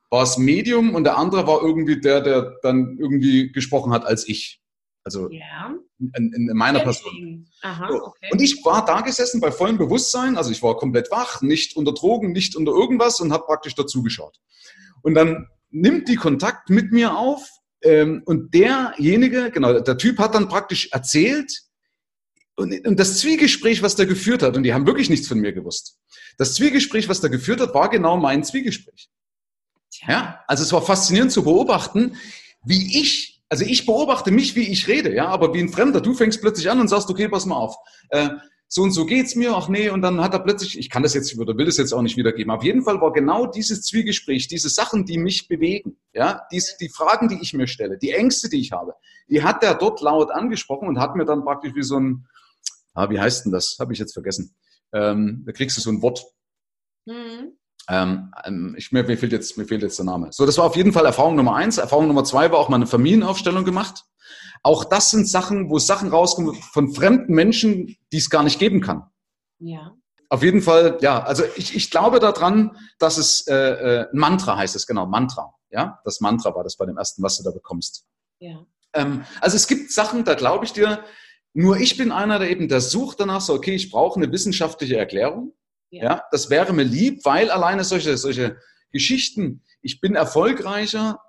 war 0.10 0.24
es 0.24 0.38
Medium 0.38 0.94
und 0.94 1.06
der 1.06 1.18
andere 1.18 1.48
war 1.48 1.62
irgendwie 1.62 2.00
der, 2.00 2.22
der 2.22 2.58
dann 2.62 2.98
irgendwie 3.00 3.52
gesprochen 3.52 3.94
hat 3.94 4.06
als 4.06 4.28
ich. 4.28 4.62
Also 5.04 5.30
ja. 5.30 5.74
in, 6.00 6.34
in, 6.34 6.58
meiner 6.58 6.80
Person. 6.80 7.48
Aha, 7.62 7.90
okay. 7.92 8.30
Und 8.32 8.42
ich 8.42 8.66
war 8.66 8.84
da 8.86 9.02
gesessen 9.02 9.40
bei 9.40 9.52
vollem 9.52 9.78
Bewusstsein, 9.78 10.36
also 10.36 10.50
ich 10.50 10.64
war 10.64 10.78
komplett 10.78 11.12
wach, 11.12 11.42
nicht 11.44 11.78
unter 11.78 11.94
Drogen, 11.94 12.32
nicht 12.32 12.56
unter 12.56 12.72
irgendwas 12.72 13.20
und 13.20 13.32
habe 13.32 13.46
praktisch 13.46 13.76
dazugeschaut. 13.76 14.40
Und 15.04 15.14
dann 15.14 15.48
nimmt 15.70 16.08
die 16.08 16.16
Kontakt 16.16 16.72
mit 16.72 16.92
mir 16.92 17.16
auf 17.16 17.48
ähm, 17.82 18.24
und 18.26 18.54
derjenige, 18.54 19.52
genau, 19.52 19.80
der 19.80 19.98
Typ 19.98 20.20
hat 20.20 20.36
dann 20.36 20.48
praktisch 20.48 20.90
erzählt, 20.92 21.52
und, 22.58 22.88
und 22.88 23.00
das 23.00 23.20
Zwiegespräch, 23.20 23.82
was 23.82 23.96
der 23.96 24.06
geführt 24.06 24.42
hat, 24.42 24.56
und 24.56 24.64
die 24.64 24.74
haben 24.74 24.88
wirklich 24.88 25.10
nichts 25.10 25.28
von 25.28 25.40
mir 25.40 25.52
gewusst. 25.52 26.00
Das 26.38 26.56
Zwiegespräch, 26.56 27.10
was 27.10 27.22
der 27.22 27.30
geführt 27.30 27.60
hat, 27.60 27.74
war 27.74 27.90
genau 27.90 28.18
mein 28.18 28.44
Zwiegespräch. 28.44 29.10
Ja, 30.08 30.42
also 30.48 30.64
es 30.64 30.72
war 30.72 30.82
faszinierend 30.82 31.32
zu 31.32 31.44
beobachten, 31.44 32.18
wie 32.64 33.00
ich, 33.02 33.44
also 33.50 33.66
ich 33.66 33.86
beobachte 33.86 34.32
mich, 34.32 34.56
wie 34.56 34.70
ich 34.70 34.88
rede, 34.88 35.14
ja, 35.14 35.28
aber 35.28 35.54
wie 35.54 35.60
ein 35.60 35.70
Fremder, 35.70 36.02
du 36.02 36.14
fängst 36.14 36.42
plötzlich 36.42 36.70
an 36.70 36.80
und 36.80 36.88
sagst, 36.88 37.10
okay, 37.10 37.28
pass 37.28 37.46
mal 37.46 37.56
auf, 37.56 37.76
äh, 38.10 38.30
so 38.68 38.82
und 38.82 38.92
so 38.92 39.06
geht's 39.06 39.36
mir, 39.36 39.56
ach 39.56 39.70
nee, 39.70 39.90
und 39.90 40.02
dann 40.02 40.22
hat 40.22 40.34
er 40.34 40.40
plötzlich, 40.40 40.78
ich 40.78 40.90
kann 40.90 41.04
das 41.04 41.14
jetzt 41.14 41.38
oder 41.38 41.58
will 41.58 41.66
das 41.66 41.78
jetzt 41.78 41.94
auch 41.94 42.02
nicht 42.02 42.18
wiedergeben. 42.18 42.52
Auf 42.52 42.64
jeden 42.64 42.84
Fall 42.84 43.00
war 43.00 43.14
genau 43.14 43.46
dieses 43.46 43.84
Zwiegespräch, 43.84 44.48
diese 44.48 44.70
Sachen, 44.70 45.06
die 45.06 45.18
mich 45.18 45.48
bewegen, 45.48 45.98
ja, 46.14 46.42
die, 46.52 46.62
die 46.80 46.90
Fragen, 46.90 47.30
die 47.30 47.40
ich 47.42 47.54
mir 47.54 47.68
stelle, 47.68 47.98
die 47.98 48.12
Ängste, 48.12 48.50
die 48.50 48.60
ich 48.60 48.72
habe, 48.72 48.96
die 49.30 49.44
hat 49.44 49.64
er 49.64 49.76
dort 49.76 50.02
laut 50.02 50.32
angesprochen 50.32 50.88
und 50.88 51.00
hat 51.00 51.16
mir 51.16 51.26
dann 51.26 51.44
praktisch 51.44 51.76
wie 51.76 51.84
so 51.84 52.00
ein, 52.00 52.28
ah, 52.94 53.10
wie 53.10 53.20
heißt 53.20 53.46
denn 53.46 53.52
das? 53.52 53.78
Habe 53.80 53.94
ich 53.94 54.00
jetzt 54.00 54.14
vergessen. 54.14 54.56
Ähm, 54.94 55.44
da 55.46 55.52
kriegst 55.52 55.78
du 55.78 55.82
so 55.82 55.92
ein 55.92 56.02
Wort. 56.02 56.26
Mhm. 57.06 57.54
Ähm, 57.88 58.32
ähm, 58.44 58.76
ich, 58.78 58.92
mir, 58.92 59.04
mir, 59.04 59.18
fehlt 59.18 59.32
jetzt, 59.32 59.58
mir 59.58 59.66
fehlt 59.66 59.84
jetzt 59.84 60.00
der 60.00 60.06
Name. 60.06 60.30
So, 60.32 60.46
das 60.46 60.58
war 60.58 60.66
auf 60.66 60.76
jeden 60.76 60.92
Fall 60.92 61.06
Erfahrung 61.06 61.36
Nummer 61.36 61.56
eins. 61.56 61.78
Erfahrung 61.78 62.08
Nummer 62.08 62.24
zwei 62.24 62.52
war 62.52 62.60
auch 62.60 62.70
mal 62.70 62.78
eine 62.78 62.88
Familienaufstellung 62.88 63.64
gemacht. 63.64 64.06
Auch 64.66 64.84
das 64.84 65.12
sind 65.12 65.28
Sachen, 65.30 65.70
wo 65.70 65.78
Sachen 65.78 66.10
rauskommen 66.10 66.56
von 66.56 66.92
fremden 66.92 67.36
Menschen, 67.36 67.98
die 68.12 68.18
es 68.18 68.32
gar 68.32 68.42
nicht 68.42 68.58
geben 68.58 68.82
kann. 68.82 69.04
Ja. 69.60 69.96
Auf 70.30 70.42
jeden 70.42 70.64
Fall, 70.64 70.98
ja, 71.02 71.22
also 71.22 71.44
ich, 71.56 71.76
ich 71.76 71.92
glaube 71.92 72.20
daran, 72.20 72.76
dass 72.98 73.20
es 73.20 73.46
äh, 73.46 73.54
äh, 73.54 74.08
Mantra 74.12 74.58
heißt 74.58 74.76
es, 74.76 74.88
genau, 74.88 75.06
Mantra. 75.06 75.54
Ja, 75.70 76.00
das 76.04 76.20
Mantra 76.20 76.56
war 76.56 76.64
das 76.64 76.78
bei 76.78 76.88
dem 76.88 76.98
ersten, 76.98 77.22
was 77.22 77.38
du 77.38 77.44
da 77.44 77.52
bekommst. 77.52 78.08
Ja. 78.40 78.66
Ähm, 78.94 79.24
also 79.40 79.56
es 79.56 79.68
gibt 79.68 79.92
Sachen, 79.92 80.24
da 80.24 80.34
glaube 80.34 80.66
ich 80.66 80.74
dir, 80.74 81.06
nur 81.54 81.78
ich 81.78 81.96
bin 81.96 82.12
einer, 82.12 82.40
der 82.40 82.50
eben, 82.50 82.68
der 82.68 82.82
sucht 82.82 83.20
danach 83.20 83.42
so, 83.42 83.54
okay, 83.54 83.76
ich 83.76 83.92
brauche 83.92 84.20
eine 84.20 84.32
wissenschaftliche 84.32 84.98
Erklärung. 84.98 85.54
Ja. 85.92 86.04
ja, 86.04 86.24
das 86.32 86.50
wäre 86.50 86.74
mir 86.74 86.86
lieb, 86.86 87.24
weil 87.24 87.52
alleine 87.52 87.84
solche, 87.84 88.18
solche 88.18 88.58
Geschichten, 88.92 89.64
ich 89.84 90.02
bin 90.02 90.16
erfolgreicher, 90.16 91.20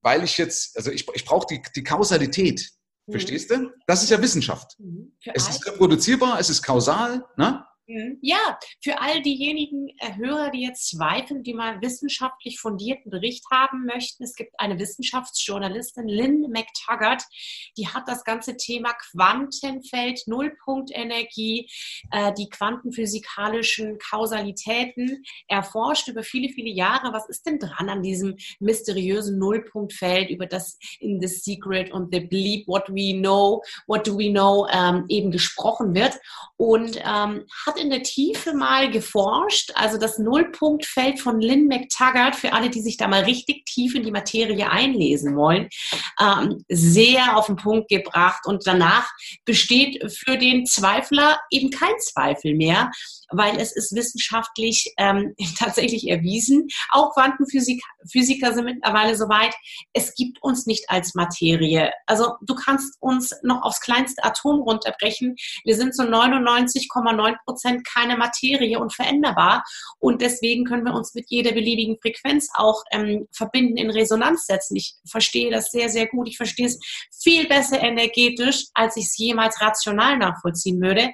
weil 0.00 0.22
ich 0.22 0.38
jetzt, 0.38 0.76
also 0.76 0.92
ich, 0.92 1.08
ich 1.12 1.24
brauche 1.24 1.48
die, 1.50 1.60
die 1.74 1.82
Kausalität. 1.82 2.70
Mhm. 3.06 3.12
Verstehst 3.12 3.50
du? 3.50 3.70
Das 3.86 4.02
ist 4.02 4.10
ja 4.10 4.20
Wissenschaft. 4.20 4.78
Mhm. 4.78 5.12
Es 5.34 5.48
ist 5.48 5.66
reproduzierbar, 5.66 6.38
es 6.40 6.50
ist 6.50 6.62
kausal. 6.62 7.24
Ne? 7.36 7.64
Mhm. 7.86 8.18
Ja, 8.22 8.58
für 8.82 9.00
all 9.00 9.20
diejenigen 9.20 9.90
äh, 9.98 10.16
Hörer, 10.16 10.50
die 10.50 10.62
jetzt 10.62 10.88
zweifeln, 10.88 11.42
die 11.42 11.52
mal 11.52 11.82
wissenschaftlich 11.82 12.58
fundierten 12.58 13.10
Bericht 13.10 13.44
haben 13.52 13.84
möchten, 13.84 14.24
es 14.24 14.34
gibt 14.34 14.58
eine 14.58 14.78
Wissenschaftsjournalistin, 14.78 16.08
Lynn 16.08 16.50
McTaggart, 16.50 17.24
die 17.76 17.88
hat 17.88 18.04
das 18.08 18.24
ganze 18.24 18.56
Thema 18.56 18.94
Quantenfeld, 18.94 20.22
Nullpunktenergie, 20.26 21.68
äh, 22.10 22.32
die 22.32 22.48
quantenphysikalischen 22.48 23.98
Kausalitäten 23.98 25.22
erforscht 25.48 26.08
über 26.08 26.22
viele, 26.22 26.48
viele 26.48 26.70
Jahre. 26.70 27.12
Was 27.12 27.28
ist 27.28 27.44
denn 27.44 27.58
dran 27.58 27.90
an 27.90 28.02
diesem 28.02 28.36
mysteriösen 28.60 29.38
Nullpunktfeld, 29.38 30.30
über 30.30 30.46
das 30.46 30.78
in 31.00 31.20
The 31.20 31.28
Secret 31.28 31.92
und 31.92 32.14
The 32.14 32.20
Believe 32.20 32.66
What 32.66 32.88
We 32.88 33.12
Know, 33.18 33.62
What 33.86 34.06
Do 34.06 34.16
We 34.16 34.30
Know 34.30 34.66
ähm, 34.72 35.04
eben 35.08 35.30
gesprochen 35.30 35.94
wird 35.94 36.18
und 36.56 36.96
ähm, 37.04 37.44
hat 37.66 37.73
hat 37.74 37.80
in 37.80 37.90
der 37.90 38.02
Tiefe 38.02 38.54
mal 38.54 38.90
geforscht, 38.90 39.72
also 39.74 39.98
das 39.98 40.18
Nullpunktfeld 40.18 41.20
von 41.20 41.40
Lynn 41.40 41.66
McTaggart, 41.66 42.36
für 42.36 42.52
alle, 42.52 42.70
die 42.70 42.80
sich 42.80 42.96
da 42.96 43.08
mal 43.08 43.24
richtig 43.24 43.66
tief 43.66 43.94
in 43.94 44.04
die 44.04 44.10
Materie 44.10 44.70
einlesen 44.70 45.36
wollen, 45.36 45.68
ähm, 46.20 46.64
sehr 46.68 47.36
auf 47.36 47.46
den 47.46 47.56
Punkt 47.56 47.88
gebracht. 47.88 48.46
Und 48.46 48.66
danach 48.66 49.10
besteht 49.44 50.12
für 50.12 50.38
den 50.38 50.66
Zweifler 50.66 51.40
eben 51.50 51.70
kein 51.70 51.98
Zweifel 52.00 52.54
mehr, 52.54 52.90
weil 53.30 53.58
es 53.58 53.74
ist 53.74 53.94
wissenschaftlich 53.94 54.92
ähm, 54.96 55.34
tatsächlich 55.58 56.08
erwiesen. 56.08 56.68
Auch 56.90 57.12
Quantenphysiker 57.14 58.54
sind 58.54 58.64
mittlerweile 58.64 59.16
soweit. 59.16 59.54
Es 59.92 60.14
gibt 60.14 60.42
uns 60.42 60.66
nicht 60.66 60.88
als 60.88 61.14
Materie. 61.14 61.92
Also 62.06 62.34
du 62.42 62.54
kannst 62.54 62.96
uns 63.00 63.34
noch 63.42 63.62
aufs 63.62 63.80
kleinste 63.80 64.22
Atom 64.24 64.60
runterbrechen. 64.60 65.36
Wir 65.64 65.76
sind 65.76 65.94
zu 65.94 66.02
99,9 66.02 67.36
Prozent 67.44 67.63
keine 67.84 68.16
Materie 68.16 68.78
und 68.78 68.94
veränderbar. 68.94 69.64
Und 69.98 70.20
deswegen 70.20 70.64
können 70.64 70.84
wir 70.84 70.94
uns 70.94 71.14
mit 71.14 71.26
jeder 71.28 71.52
beliebigen 71.52 71.96
Frequenz 72.00 72.48
auch 72.54 72.82
ähm, 72.92 73.26
verbinden, 73.32 73.76
in 73.76 73.90
Resonanz 73.90 74.46
setzen. 74.46 74.76
Ich 74.76 74.94
verstehe 75.08 75.50
das 75.50 75.70
sehr, 75.70 75.88
sehr 75.88 76.06
gut. 76.06 76.28
Ich 76.28 76.36
verstehe 76.36 76.66
es 76.66 76.78
viel 77.22 77.48
besser 77.48 77.80
energetisch, 77.80 78.66
als 78.74 78.96
ich 78.96 79.06
es 79.06 79.18
jemals 79.18 79.60
rational 79.60 80.18
nachvollziehen 80.18 80.80
würde. 80.80 81.10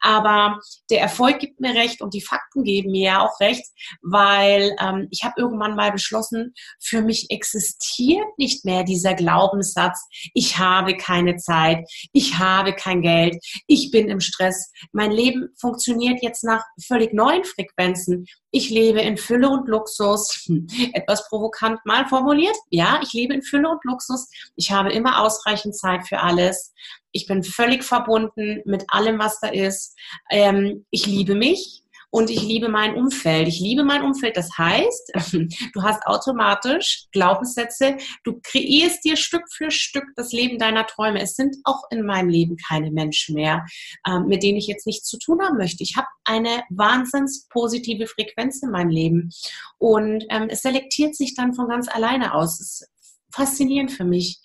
Aber 0.00 0.60
der 0.90 1.00
Erfolg 1.00 1.38
gibt 1.38 1.60
mir 1.60 1.74
recht 1.74 2.00
und 2.00 2.14
die 2.14 2.20
Fakten 2.20 2.64
geben 2.64 2.90
mir 2.90 3.04
ja 3.04 3.26
auch 3.26 3.40
recht, 3.40 3.64
weil 4.02 4.76
ähm, 4.80 5.08
ich 5.10 5.24
habe 5.24 5.34
irgendwann 5.38 5.76
mal 5.76 5.92
beschlossen, 5.92 6.54
für 6.80 7.02
mich 7.02 7.30
existiert 7.30 8.26
nicht 8.38 8.64
mehr 8.64 8.84
dieser 8.84 9.14
Glaubenssatz, 9.14 10.06
ich 10.34 10.58
habe 10.58 10.96
keine 10.96 11.36
Zeit, 11.36 11.84
ich 12.12 12.38
habe 12.38 12.74
kein 12.74 13.02
Geld, 13.02 13.36
ich 13.66 13.90
bin 13.90 14.08
im 14.08 14.20
Stress. 14.20 14.70
Mein 14.92 15.10
Leben 15.10 15.48
funktioniert 15.58 15.93
funktioniert 15.94 16.22
jetzt 16.22 16.44
nach 16.44 16.64
völlig 16.86 17.12
neuen 17.12 17.44
Frequenzen. 17.44 18.26
Ich 18.50 18.70
lebe 18.70 19.00
in 19.00 19.16
Fülle 19.16 19.48
und 19.48 19.68
Luxus. 19.68 20.48
Etwas 20.92 21.28
provokant 21.28 21.78
mal 21.84 22.06
formuliert. 22.06 22.56
Ja, 22.70 23.00
ich 23.02 23.12
lebe 23.12 23.34
in 23.34 23.42
Fülle 23.42 23.68
und 23.68 23.84
Luxus. 23.84 24.28
Ich 24.56 24.70
habe 24.70 24.92
immer 24.92 25.20
ausreichend 25.20 25.76
Zeit 25.76 26.06
für 26.06 26.20
alles. 26.20 26.72
Ich 27.12 27.26
bin 27.26 27.42
völlig 27.42 27.84
verbunden 27.84 28.60
mit 28.64 28.84
allem, 28.88 29.18
was 29.18 29.38
da 29.40 29.48
ist. 29.48 29.96
Ähm, 30.30 30.84
ich 30.90 31.06
liebe 31.06 31.34
mich 31.34 31.83
und 32.14 32.30
ich 32.30 32.42
liebe 32.42 32.68
mein 32.68 32.94
Umfeld. 32.94 33.48
Ich 33.48 33.58
liebe 33.58 33.82
mein 33.82 34.02
Umfeld. 34.02 34.36
Das 34.36 34.56
heißt, 34.56 35.12
du 35.74 35.82
hast 35.82 36.06
automatisch 36.06 37.06
Glaubenssätze. 37.10 37.96
Du 38.22 38.38
kreierst 38.40 39.04
dir 39.04 39.16
Stück 39.16 39.42
für 39.52 39.72
Stück 39.72 40.04
das 40.14 40.30
Leben 40.30 40.60
deiner 40.60 40.86
Träume. 40.86 41.20
Es 41.20 41.34
sind 41.34 41.56
auch 41.64 41.82
in 41.90 42.06
meinem 42.06 42.28
Leben 42.28 42.56
keine 42.68 42.92
Menschen 42.92 43.34
mehr, 43.34 43.66
ähm, 44.06 44.26
mit 44.26 44.44
denen 44.44 44.58
ich 44.58 44.68
jetzt 44.68 44.86
nichts 44.86 45.08
zu 45.08 45.18
tun 45.18 45.42
haben 45.42 45.56
möchte. 45.56 45.82
Ich 45.82 45.96
habe 45.96 46.06
eine 46.24 46.62
wahnsinns 46.70 47.48
positive 47.48 48.06
Frequenz 48.06 48.62
in 48.62 48.70
meinem 48.70 48.90
Leben 48.90 49.30
und 49.78 50.24
ähm, 50.30 50.46
es 50.48 50.62
selektiert 50.62 51.16
sich 51.16 51.34
dann 51.34 51.52
von 51.52 51.66
ganz 51.66 51.88
alleine 51.88 52.34
aus. 52.34 52.60
Es 52.60 52.82
ist 52.82 52.88
faszinierend 53.32 53.90
für 53.90 54.04
mich. 54.04 54.38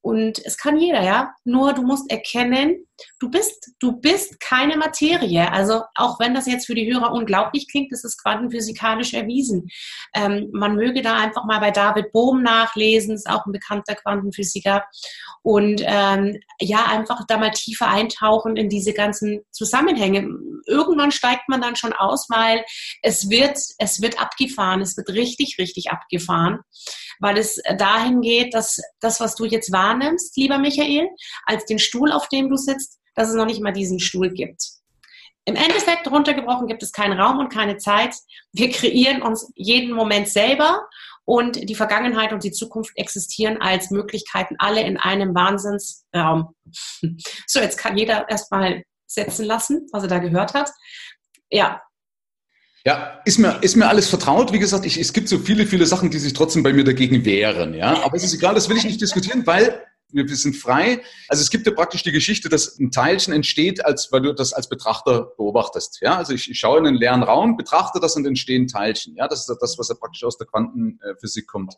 Und 0.00 0.44
es 0.44 0.58
kann 0.58 0.76
jeder, 0.76 1.04
ja. 1.04 1.32
Nur 1.44 1.72
du 1.72 1.82
musst 1.82 2.10
erkennen, 2.10 2.84
du 3.18 3.30
bist, 3.30 3.72
du 3.80 3.92
bist 3.92 4.40
keine 4.40 4.76
Materie. 4.76 5.50
Also 5.50 5.82
auch 5.94 6.18
wenn 6.20 6.34
das 6.34 6.46
jetzt 6.46 6.66
für 6.66 6.74
die 6.74 6.92
Hörer 6.92 7.12
unglaublich 7.12 7.68
klingt, 7.70 7.92
das 7.92 8.04
ist 8.04 8.22
quantenphysikalisch 8.22 9.14
erwiesen. 9.14 9.68
Ähm, 10.14 10.50
man 10.52 10.76
möge 10.76 11.02
da 11.02 11.16
einfach 11.16 11.44
mal 11.44 11.60
bei 11.60 11.70
David 11.70 12.12
Bohm 12.12 12.42
nachlesen, 12.42 13.14
ist 13.14 13.28
auch 13.28 13.46
ein 13.46 13.52
bekannter 13.52 13.94
Quantenphysiker. 13.94 14.84
Und 15.42 15.82
ähm, 15.84 16.38
ja, 16.60 16.86
einfach 16.86 17.26
da 17.26 17.36
mal 17.36 17.50
tiefer 17.50 17.88
eintauchen 17.88 18.56
in 18.56 18.68
diese 18.68 18.92
ganzen 18.92 19.40
Zusammenhänge. 19.50 20.28
Irgendwann 20.66 21.10
steigt 21.10 21.48
man 21.48 21.60
dann 21.60 21.76
schon 21.76 21.92
aus, 21.92 22.26
weil 22.28 22.64
es 23.02 23.28
wird, 23.28 23.58
es 23.78 24.00
wird 24.00 24.20
abgefahren, 24.20 24.80
es 24.80 24.96
wird 24.96 25.10
richtig, 25.10 25.56
richtig 25.58 25.90
abgefahren, 25.90 26.60
weil 27.18 27.38
es 27.38 27.60
dahin 27.78 28.20
geht, 28.20 28.54
dass 28.54 28.80
das, 29.00 29.20
was 29.20 29.34
du 29.34 29.44
jetzt 29.44 29.72
wahrnimmst, 29.72 30.36
lieber 30.36 30.58
Michael, 30.58 31.08
als 31.44 31.64
den 31.64 31.78
Stuhl, 31.78 32.12
auf 32.12 32.28
dem 32.28 32.48
du 32.48 32.56
sitzt, 32.56 32.91
dass 33.14 33.28
es 33.28 33.34
noch 33.34 33.46
nicht 33.46 33.62
mal 33.62 33.72
diesen 33.72 34.00
Stuhl 34.00 34.30
gibt. 34.30 34.62
Im 35.44 35.56
Endeffekt 35.56 36.08
runtergebrochen 36.08 36.68
gibt 36.68 36.82
es 36.82 36.92
keinen 36.92 37.18
Raum 37.18 37.38
und 37.38 37.48
keine 37.48 37.76
Zeit. 37.76 38.14
Wir 38.52 38.70
kreieren 38.70 39.22
uns 39.22 39.50
jeden 39.56 39.92
Moment 39.92 40.28
selber 40.28 40.86
und 41.24 41.68
die 41.68 41.74
Vergangenheit 41.74 42.32
und 42.32 42.44
die 42.44 42.52
Zukunft 42.52 42.92
existieren 42.96 43.60
als 43.60 43.90
Möglichkeiten 43.90 44.56
alle 44.58 44.82
in 44.82 44.96
einem 44.96 45.34
Wahnsinnsraum. 45.34 46.54
So, 47.46 47.60
jetzt 47.60 47.76
kann 47.76 47.96
jeder 47.96 48.28
erstmal 48.30 48.84
setzen 49.06 49.44
lassen, 49.44 49.88
was 49.92 50.04
er 50.04 50.08
da 50.08 50.18
gehört 50.18 50.54
hat. 50.54 50.70
Ja. 51.50 51.82
Ja, 52.84 53.20
ist 53.24 53.38
mir, 53.38 53.62
ist 53.62 53.76
mir 53.76 53.88
alles 53.88 54.08
vertraut. 54.08 54.52
Wie 54.52 54.58
gesagt, 54.58 54.86
ich, 54.86 54.98
es 54.98 55.12
gibt 55.12 55.28
so 55.28 55.38
viele, 55.38 55.66
viele 55.66 55.86
Sachen, 55.86 56.10
die 56.10 56.18
sich 56.18 56.32
trotzdem 56.32 56.62
bei 56.62 56.72
mir 56.72 56.82
dagegen 56.82 57.24
wehren. 57.24 57.74
Ja, 57.74 58.02
aber 58.02 58.16
es 58.16 58.24
ist 58.24 58.34
egal, 58.34 58.54
das 58.54 58.68
will 58.68 58.76
ich 58.76 58.84
nicht 58.84 59.00
diskutieren, 59.00 59.46
weil 59.46 59.84
wir, 60.12 60.36
sind 60.36 60.56
frei. 60.56 61.02
Also 61.28 61.42
es 61.42 61.50
gibt 61.50 61.66
ja 61.66 61.72
praktisch 61.72 62.02
die 62.02 62.12
Geschichte, 62.12 62.48
dass 62.48 62.78
ein 62.78 62.90
Teilchen 62.90 63.32
entsteht, 63.32 63.84
als 63.84 64.10
weil 64.12 64.22
du 64.22 64.32
das 64.34 64.52
als 64.52 64.68
Betrachter 64.68 65.32
beobachtest. 65.36 66.00
Ja, 66.00 66.16
also 66.16 66.32
ich, 66.32 66.50
ich 66.50 66.58
schaue 66.58 66.78
in 66.78 66.86
einen 66.86 66.96
leeren 66.96 67.22
Raum, 67.22 67.56
betrachte 67.56 68.00
das 68.00 68.16
und 68.16 68.26
entstehen 68.26 68.68
Teilchen. 68.68 69.16
Ja, 69.16 69.28
das 69.28 69.48
ist 69.48 69.58
das, 69.60 69.78
was 69.78 69.88
ja 69.88 69.94
praktisch 69.94 70.24
aus 70.24 70.38
der 70.38 70.46
Quantenphysik 70.46 71.46
kommt. 71.46 71.74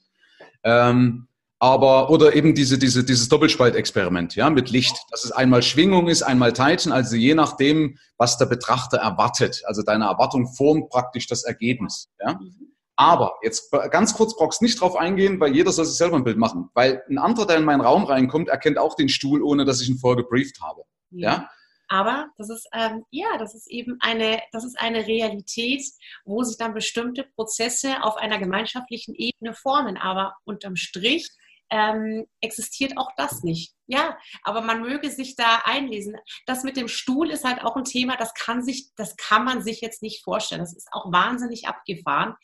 Ähm, 0.63 1.29
aber 1.59 2.11
oder 2.11 2.35
eben 2.35 2.55
diese, 2.55 2.79
diese, 2.79 3.05
dieses 3.05 3.29
Doppelspaltexperiment, 3.29 4.35
ja, 4.37 4.51
mit 4.51 4.71
Licht, 4.71 4.97
dass 5.11 5.25
es 5.25 5.33
einmal 5.33 5.63
Schwingung 5.63 6.09
ist, 6.09 6.23
einmal 6.23 6.53
Teilchen, 6.53 6.93
also 6.93 7.17
je 7.17 7.35
nachdem, 7.35 7.97
was 8.19 8.37
der 8.37 8.47
Betrachter 8.47 8.99
erwartet. 8.99 9.63
Also 9.65 9.83
deine 9.83 10.05
Erwartung 10.05 10.53
formt 10.55 10.91
praktisch 10.91 11.27
das 11.27 11.45
Ergebnis. 11.45 12.11
Ja. 12.21 12.35
Mhm. 12.35 12.74
Aber 12.97 13.35
jetzt 13.43 13.73
ganz 13.91 14.15
kurz 14.15 14.37
brauchst 14.37 14.63
nicht 14.63 14.81
drauf 14.81 14.97
eingehen, 14.97 15.41
weil 15.41 15.55
jeder 15.55 15.73
soll 15.73 15.85
sich 15.85 15.97
selber 15.97 16.17
ein 16.17 16.25
Bild 16.25 16.39
machen. 16.39 16.71
Weil 16.75 17.03
ein 17.09 17.19
anderer, 17.19 17.47
der 17.47 17.57
in 17.57 17.65
meinen 17.65 17.81
Raum 17.81 18.05
reinkommt, 18.05 18.49
erkennt 18.49 18.79
auch 18.79 18.95
den 18.95 19.09
Stuhl, 19.09 19.43
ohne 19.43 19.65
dass 19.65 19.81
ich 19.81 19.89
ihn 19.89 19.99
vorher 19.99 20.23
gebrieft 20.23 20.61
habe. 20.63 20.83
Ja. 21.11 21.33
ja? 21.33 21.51
Aber 21.89 22.29
das 22.39 22.51
ist 22.51 22.69
ähm, 22.73 23.05
ja, 23.11 23.37
das 23.39 23.55
ist 23.55 23.71
eben 23.71 23.99
eine, 24.01 24.41
das 24.53 24.65
ist 24.65 24.79
eine 24.81 25.07
Realität, 25.07 25.83
wo 26.25 26.43
sich 26.43 26.57
dann 26.57 26.73
bestimmte 26.73 27.25
Prozesse 27.25 28.03
auf 28.03 28.17
einer 28.17 28.39
gemeinschaftlichen 28.39 29.15
Ebene 29.15 29.55
formen. 29.55 29.97
Aber 29.97 30.37
unterm 30.45 30.77
Strich 30.77 31.31
ähm, 31.71 32.27
existiert 32.41 32.97
auch 32.97 33.11
das 33.17 33.43
nicht. 33.43 33.75
Ja, 33.87 34.17
aber 34.43 34.63
man 34.63 34.81
möge 34.81 35.11
sich 35.11 35.37
da 35.37 35.63
einlesen. 35.65 36.17
Das 36.47 36.63
mit 36.65 36.77
dem 36.77 36.89
Stuhl 36.89 37.31
ist 37.31 37.45
halt 37.45 37.63
auch 37.63 37.77
ein 37.77 37.85
Thema, 37.85 38.17
das 38.17 38.33
kann 38.35 38.65
sich, 38.65 38.91
das 38.97 39.17
kann 39.17 39.45
man 39.45 39.63
sich 39.63 39.81
jetzt 39.81 40.03
nicht 40.03 40.25
vorstellen. 40.25 40.61
Das 40.61 40.75
ist 40.75 40.89
auch 40.93 41.13
wahnsinnig 41.13 41.67
abgefahren. 41.69 42.35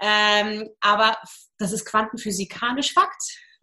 Ähm, 0.00 0.68
aber 0.80 1.18
das 1.58 1.72
ist 1.72 1.84
quantenphysikalisch 1.84 2.92
Fakt. 2.92 3.22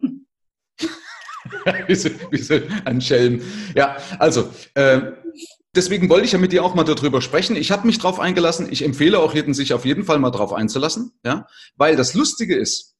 wie, 1.88 2.70
ein 2.84 3.00
Schelm. 3.00 3.42
Ja, 3.74 3.96
also, 4.18 4.50
äh, 4.74 5.12
deswegen 5.74 6.08
wollte 6.08 6.26
ich 6.26 6.32
ja 6.32 6.38
mit 6.38 6.52
dir 6.52 6.64
auch 6.64 6.74
mal 6.74 6.84
darüber 6.84 7.20
sprechen. 7.20 7.56
Ich 7.56 7.70
habe 7.70 7.86
mich 7.86 7.98
darauf 7.98 8.20
eingelassen. 8.20 8.70
Ich 8.70 8.82
empfehle 8.82 9.18
auch 9.18 9.34
jedem, 9.34 9.54
sich 9.54 9.72
auf 9.74 9.84
jeden 9.84 10.04
Fall 10.04 10.18
mal 10.18 10.30
darauf 10.30 10.52
einzulassen, 10.52 11.12
ja, 11.24 11.46
weil 11.76 11.96
das 11.96 12.14
Lustige 12.14 12.56
ist, 12.56 12.93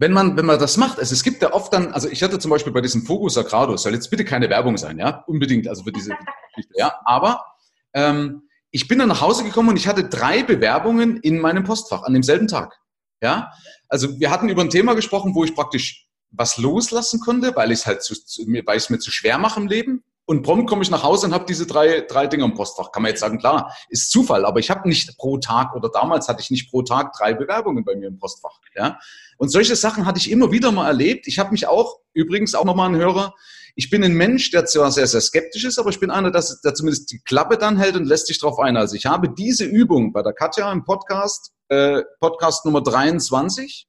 wenn 0.00 0.12
man, 0.12 0.34
wenn 0.38 0.46
man 0.46 0.58
das 0.58 0.78
macht, 0.78 0.98
also 0.98 1.12
es 1.12 1.22
gibt 1.22 1.42
ja 1.42 1.52
oft 1.52 1.74
dann, 1.74 1.92
also 1.92 2.08
ich 2.08 2.22
hatte 2.22 2.38
zum 2.38 2.50
Beispiel 2.50 2.72
bei 2.72 2.80
diesem 2.80 3.04
Focus 3.04 3.34
Sagrado, 3.34 3.76
soll 3.76 3.92
jetzt 3.92 4.08
bitte 4.08 4.24
keine 4.24 4.48
Werbung 4.48 4.78
sein, 4.78 4.98
ja, 4.98 5.22
unbedingt, 5.26 5.68
also 5.68 5.84
für 5.84 5.92
diese 5.92 6.16
Geschichte, 6.54 6.74
ja, 6.74 6.94
aber 7.04 7.44
ähm, 7.92 8.48
ich 8.70 8.88
bin 8.88 8.98
dann 8.98 9.08
nach 9.08 9.20
Hause 9.20 9.44
gekommen 9.44 9.68
und 9.68 9.76
ich 9.76 9.86
hatte 9.86 10.08
drei 10.08 10.42
Bewerbungen 10.42 11.18
in 11.18 11.38
meinem 11.38 11.64
Postfach 11.64 12.02
an 12.04 12.14
demselben 12.14 12.48
Tag, 12.48 12.80
ja, 13.20 13.52
also 13.88 14.18
wir 14.18 14.30
hatten 14.30 14.48
über 14.48 14.62
ein 14.62 14.70
Thema 14.70 14.94
gesprochen, 14.94 15.34
wo 15.34 15.44
ich 15.44 15.54
praktisch 15.54 16.08
was 16.30 16.56
loslassen 16.56 17.20
konnte, 17.20 17.54
weil 17.54 17.70
ich 17.70 17.80
es 17.80 17.86
halt 17.86 18.02
zu, 18.02 18.14
weil 18.14 18.76
ich 18.78 18.84
es 18.84 18.90
mir 18.90 19.00
zu 19.00 19.10
schwer 19.10 19.36
mache 19.36 19.60
im 19.60 19.68
Leben 19.68 20.02
und 20.30 20.42
prompt 20.42 20.68
komme 20.68 20.82
ich 20.82 20.92
nach 20.92 21.02
Hause 21.02 21.26
und 21.26 21.34
habe 21.34 21.44
diese 21.44 21.66
drei, 21.66 22.02
drei 22.02 22.28
Dinge 22.28 22.44
im 22.44 22.54
Postfach. 22.54 22.92
Kann 22.92 23.02
man 23.02 23.10
jetzt 23.10 23.18
sagen, 23.18 23.40
klar, 23.40 23.76
ist 23.88 24.12
Zufall, 24.12 24.44
aber 24.44 24.60
ich 24.60 24.70
habe 24.70 24.88
nicht 24.88 25.18
pro 25.18 25.38
Tag 25.38 25.74
oder 25.74 25.88
damals 25.88 26.28
hatte 26.28 26.40
ich 26.40 26.52
nicht 26.52 26.70
pro 26.70 26.82
Tag 26.82 27.12
drei 27.14 27.34
Bewerbungen 27.34 27.84
bei 27.84 27.96
mir 27.96 28.06
im 28.06 28.16
Postfach. 28.16 28.60
Ja? 28.76 29.00
Und 29.38 29.48
solche 29.48 29.74
Sachen 29.74 30.06
hatte 30.06 30.20
ich 30.20 30.30
immer 30.30 30.52
wieder 30.52 30.70
mal 30.70 30.86
erlebt. 30.86 31.26
Ich 31.26 31.40
habe 31.40 31.50
mich 31.50 31.66
auch, 31.66 31.98
übrigens 32.12 32.54
auch 32.54 32.64
nochmal 32.64 32.90
ein 32.90 32.94
Hörer, 32.94 33.34
ich 33.74 33.90
bin 33.90 34.04
ein 34.04 34.14
Mensch, 34.14 34.52
der 34.52 34.66
zwar 34.66 34.92
sehr, 34.92 35.08
sehr 35.08 35.20
skeptisch 35.20 35.64
ist, 35.64 35.80
aber 35.80 35.90
ich 35.90 35.98
bin 35.98 36.12
einer, 36.12 36.30
der, 36.30 36.44
der 36.62 36.74
zumindest 36.74 37.10
die 37.10 37.18
Klappe 37.18 37.58
dann 37.58 37.76
hält 37.76 37.96
und 37.96 38.04
lässt 38.04 38.28
sich 38.28 38.38
darauf 38.38 38.60
ein. 38.60 38.76
Also 38.76 38.94
ich 38.94 39.06
habe 39.06 39.30
diese 39.30 39.64
Übung 39.64 40.12
bei 40.12 40.22
der 40.22 40.32
Katja 40.32 40.70
im 40.70 40.84
Podcast, 40.84 41.50
äh, 41.70 42.02
Podcast 42.20 42.64
Nummer 42.64 42.84
23, 42.84 43.88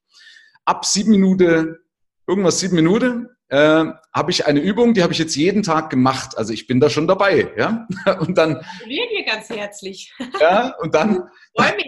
ab 0.64 0.84
sieben 0.86 1.12
Minuten, 1.12 1.76
irgendwas 2.26 2.58
sieben 2.58 2.74
Minuten, 2.74 3.28
äh, 3.52 3.84
habe 4.14 4.30
ich 4.30 4.46
eine 4.46 4.60
Übung, 4.60 4.94
die 4.94 5.02
habe 5.02 5.12
ich 5.12 5.18
jetzt 5.18 5.36
jeden 5.36 5.62
Tag 5.62 5.90
gemacht. 5.90 6.38
Also 6.38 6.54
ich 6.54 6.66
bin 6.66 6.80
da 6.80 6.88
schon 6.88 7.06
dabei. 7.06 7.52
Ja? 7.58 7.86
Und 8.20 8.38
dann. 8.38 8.54
Gratulieren 8.54 9.08
dir 9.10 9.24
ganz 9.24 9.48
herzlich. 9.50 10.12
Ja, 10.40 10.74
und 10.80 10.94
dann. 10.94 11.28
Freue 11.54 11.76
mich. 11.76 11.86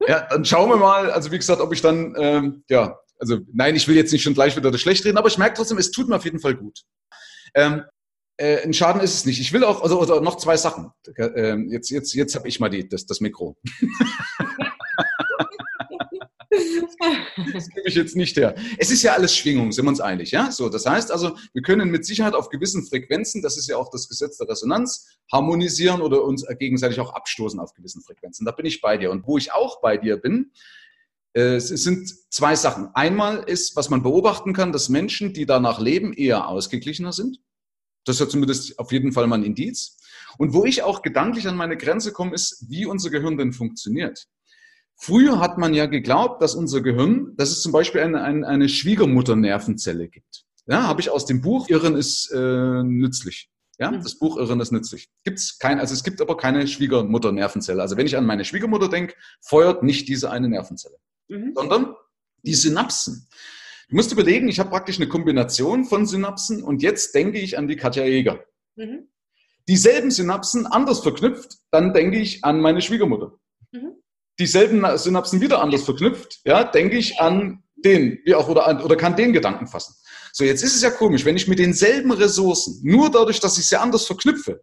Ja, 0.08 0.26
dann 0.30 0.46
schauen 0.46 0.70
wir 0.70 0.78
mal. 0.78 1.10
Also 1.10 1.30
wie 1.30 1.36
gesagt, 1.36 1.60
ob 1.60 1.74
ich 1.74 1.82
dann, 1.82 2.14
ähm, 2.16 2.64
ja, 2.70 2.98
also 3.18 3.36
nein, 3.52 3.76
ich 3.76 3.86
will 3.86 3.96
jetzt 3.96 4.12
nicht 4.12 4.22
schon 4.22 4.32
gleich 4.32 4.56
wieder 4.56 4.70
das 4.70 4.80
schlecht 4.80 5.04
reden, 5.04 5.18
aber 5.18 5.28
ich 5.28 5.36
merke 5.36 5.56
trotzdem, 5.56 5.76
es 5.76 5.90
tut 5.90 6.08
mir 6.08 6.16
auf 6.16 6.24
jeden 6.24 6.40
Fall 6.40 6.54
gut. 6.54 6.84
Ähm, 7.52 7.84
äh, 8.38 8.62
ein 8.62 8.72
Schaden 8.72 9.02
ist 9.02 9.12
es 9.12 9.26
nicht. 9.26 9.38
Ich 9.40 9.52
will 9.52 9.62
auch, 9.62 9.82
also, 9.82 10.00
also 10.00 10.20
noch 10.20 10.38
zwei 10.38 10.56
Sachen. 10.56 10.90
Äh, 11.18 11.56
jetzt 11.68 11.90
jetzt, 11.90 12.14
jetzt 12.14 12.34
habe 12.34 12.48
ich 12.48 12.60
mal 12.60 12.70
die, 12.70 12.88
das, 12.88 13.04
das 13.04 13.20
Mikro. 13.20 13.58
Das 17.52 17.68
gebe 17.68 17.88
ich 17.88 17.94
jetzt 17.94 18.16
nicht 18.16 18.36
her. 18.36 18.54
Es 18.78 18.90
ist 18.90 19.02
ja 19.02 19.14
alles 19.14 19.34
Schwingung, 19.34 19.72
sind 19.72 19.84
wir 19.84 19.90
uns 19.90 20.00
einig, 20.00 20.30
ja? 20.30 20.50
So, 20.50 20.68
das 20.68 20.86
heißt 20.86 21.10
also, 21.10 21.36
wir 21.52 21.62
können 21.62 21.90
mit 21.90 22.04
Sicherheit 22.04 22.34
auf 22.34 22.50
gewissen 22.50 22.84
Frequenzen, 22.86 23.42
das 23.42 23.56
ist 23.56 23.68
ja 23.68 23.76
auch 23.76 23.90
das 23.90 24.08
Gesetz 24.08 24.36
der 24.36 24.48
Resonanz, 24.48 25.08
harmonisieren 25.32 26.02
oder 26.02 26.22
uns 26.24 26.46
gegenseitig 26.58 27.00
auch 27.00 27.14
abstoßen 27.14 27.58
auf 27.58 27.72
gewissen 27.74 28.02
Frequenzen. 28.02 28.44
Da 28.44 28.52
bin 28.52 28.66
ich 28.66 28.80
bei 28.80 28.96
dir. 28.96 29.10
Und 29.10 29.26
wo 29.26 29.38
ich 29.38 29.52
auch 29.52 29.80
bei 29.80 29.96
dir 29.96 30.16
bin, 30.16 30.52
äh, 31.32 31.56
es 31.56 31.68
sind 31.68 32.14
zwei 32.30 32.56
Sachen. 32.56 32.88
Einmal 32.94 33.44
ist, 33.44 33.76
was 33.76 33.90
man 33.90 34.02
beobachten 34.02 34.52
kann, 34.52 34.72
dass 34.72 34.88
Menschen, 34.88 35.32
die 35.32 35.46
danach 35.46 35.80
leben, 35.80 36.12
eher 36.12 36.48
ausgeglichener 36.48 37.12
sind. 37.12 37.38
Das 38.04 38.16
ist 38.16 38.20
ja 38.20 38.28
zumindest 38.28 38.78
auf 38.78 38.92
jeden 38.92 39.12
Fall 39.12 39.26
mal 39.26 39.38
ein 39.38 39.44
Indiz. 39.44 39.98
Und 40.38 40.54
wo 40.54 40.64
ich 40.64 40.82
auch 40.82 41.02
gedanklich 41.02 41.46
an 41.48 41.56
meine 41.56 41.76
Grenze 41.76 42.12
komme, 42.12 42.34
ist, 42.34 42.66
wie 42.68 42.86
unser 42.86 43.10
Gehirn 43.10 43.36
denn 43.36 43.52
funktioniert. 43.52 44.26
Früher 45.02 45.40
hat 45.40 45.56
man 45.56 45.72
ja 45.72 45.86
geglaubt, 45.86 46.42
dass 46.42 46.54
unser 46.54 46.82
Gehirn, 46.82 47.34
dass 47.36 47.50
es 47.50 47.62
zum 47.62 47.72
Beispiel 47.72 48.02
eine, 48.02 48.22
eine, 48.22 48.46
eine 48.46 48.68
Schwiegermutter-Nervenzelle 48.68 50.08
gibt. 50.08 50.44
Ja, 50.66 50.82
habe 50.86 51.00
ich 51.00 51.08
aus 51.08 51.24
dem 51.24 51.40
Buch 51.40 51.70
Irren 51.70 51.96
ist 51.96 52.30
äh, 52.30 52.82
nützlich. 52.82 53.48
Ja, 53.78 53.90
mhm. 53.90 54.02
das 54.02 54.18
Buch 54.18 54.36
Irren 54.36 54.60
ist 54.60 54.72
nützlich. 54.72 55.08
Gibt's 55.24 55.58
kein, 55.58 55.80
also 55.80 55.94
es 55.94 56.04
gibt 56.04 56.20
aber 56.20 56.36
keine 56.36 56.66
Schwiegermutter-Nervenzelle. 56.66 57.80
Also 57.80 57.96
wenn 57.96 58.04
ich 58.04 58.18
an 58.18 58.26
meine 58.26 58.44
Schwiegermutter 58.44 58.90
denke, 58.90 59.14
feuert 59.40 59.82
nicht 59.82 60.06
diese 60.06 60.30
eine 60.30 60.50
Nervenzelle, 60.50 60.98
mhm. 61.28 61.54
sondern 61.54 61.94
die 62.42 62.54
Synapsen. 62.54 63.26
Du 63.88 63.96
musst 63.96 64.12
überlegen, 64.12 64.48
ich 64.48 64.60
habe 64.60 64.68
praktisch 64.68 64.98
eine 64.98 65.08
Kombination 65.08 65.86
von 65.86 66.04
Synapsen 66.04 66.62
und 66.62 66.82
jetzt 66.82 67.14
denke 67.14 67.38
ich 67.38 67.56
an 67.56 67.68
die 67.68 67.76
Katja 67.76 68.04
Jäger. 68.04 68.44
Mhm. 68.76 69.08
dieselben 69.66 70.10
Synapsen 70.10 70.66
anders 70.66 71.00
verknüpft, 71.00 71.56
dann 71.70 71.94
denke 71.94 72.18
ich 72.18 72.44
an 72.44 72.60
meine 72.60 72.82
Schwiegermutter. 72.82 73.38
Mhm. 73.72 73.99
Dieselben 74.40 74.84
Synapsen 74.98 75.40
wieder 75.40 75.60
anders 75.60 75.84
verknüpft, 75.84 76.40
ja, 76.44 76.64
denke 76.64 76.96
ich 76.96 77.20
an 77.20 77.62
den, 77.76 78.18
wie 78.24 78.34
auch, 78.34 78.48
oder, 78.48 78.66
an, 78.66 78.80
oder 78.82 78.96
kann 78.96 79.14
den 79.14 79.32
Gedanken 79.32 79.66
fassen. 79.66 79.94
So, 80.32 80.44
jetzt 80.44 80.64
ist 80.64 80.74
es 80.74 80.82
ja 80.82 80.90
komisch, 80.90 81.24
wenn 81.24 81.36
ich 81.36 81.46
mit 81.46 81.58
denselben 81.58 82.10
Ressourcen, 82.10 82.80
nur 82.82 83.10
dadurch, 83.10 83.38
dass 83.38 83.58
ich 83.58 83.66
sie 83.66 83.76
anders 83.76 84.06
verknüpfe. 84.06 84.62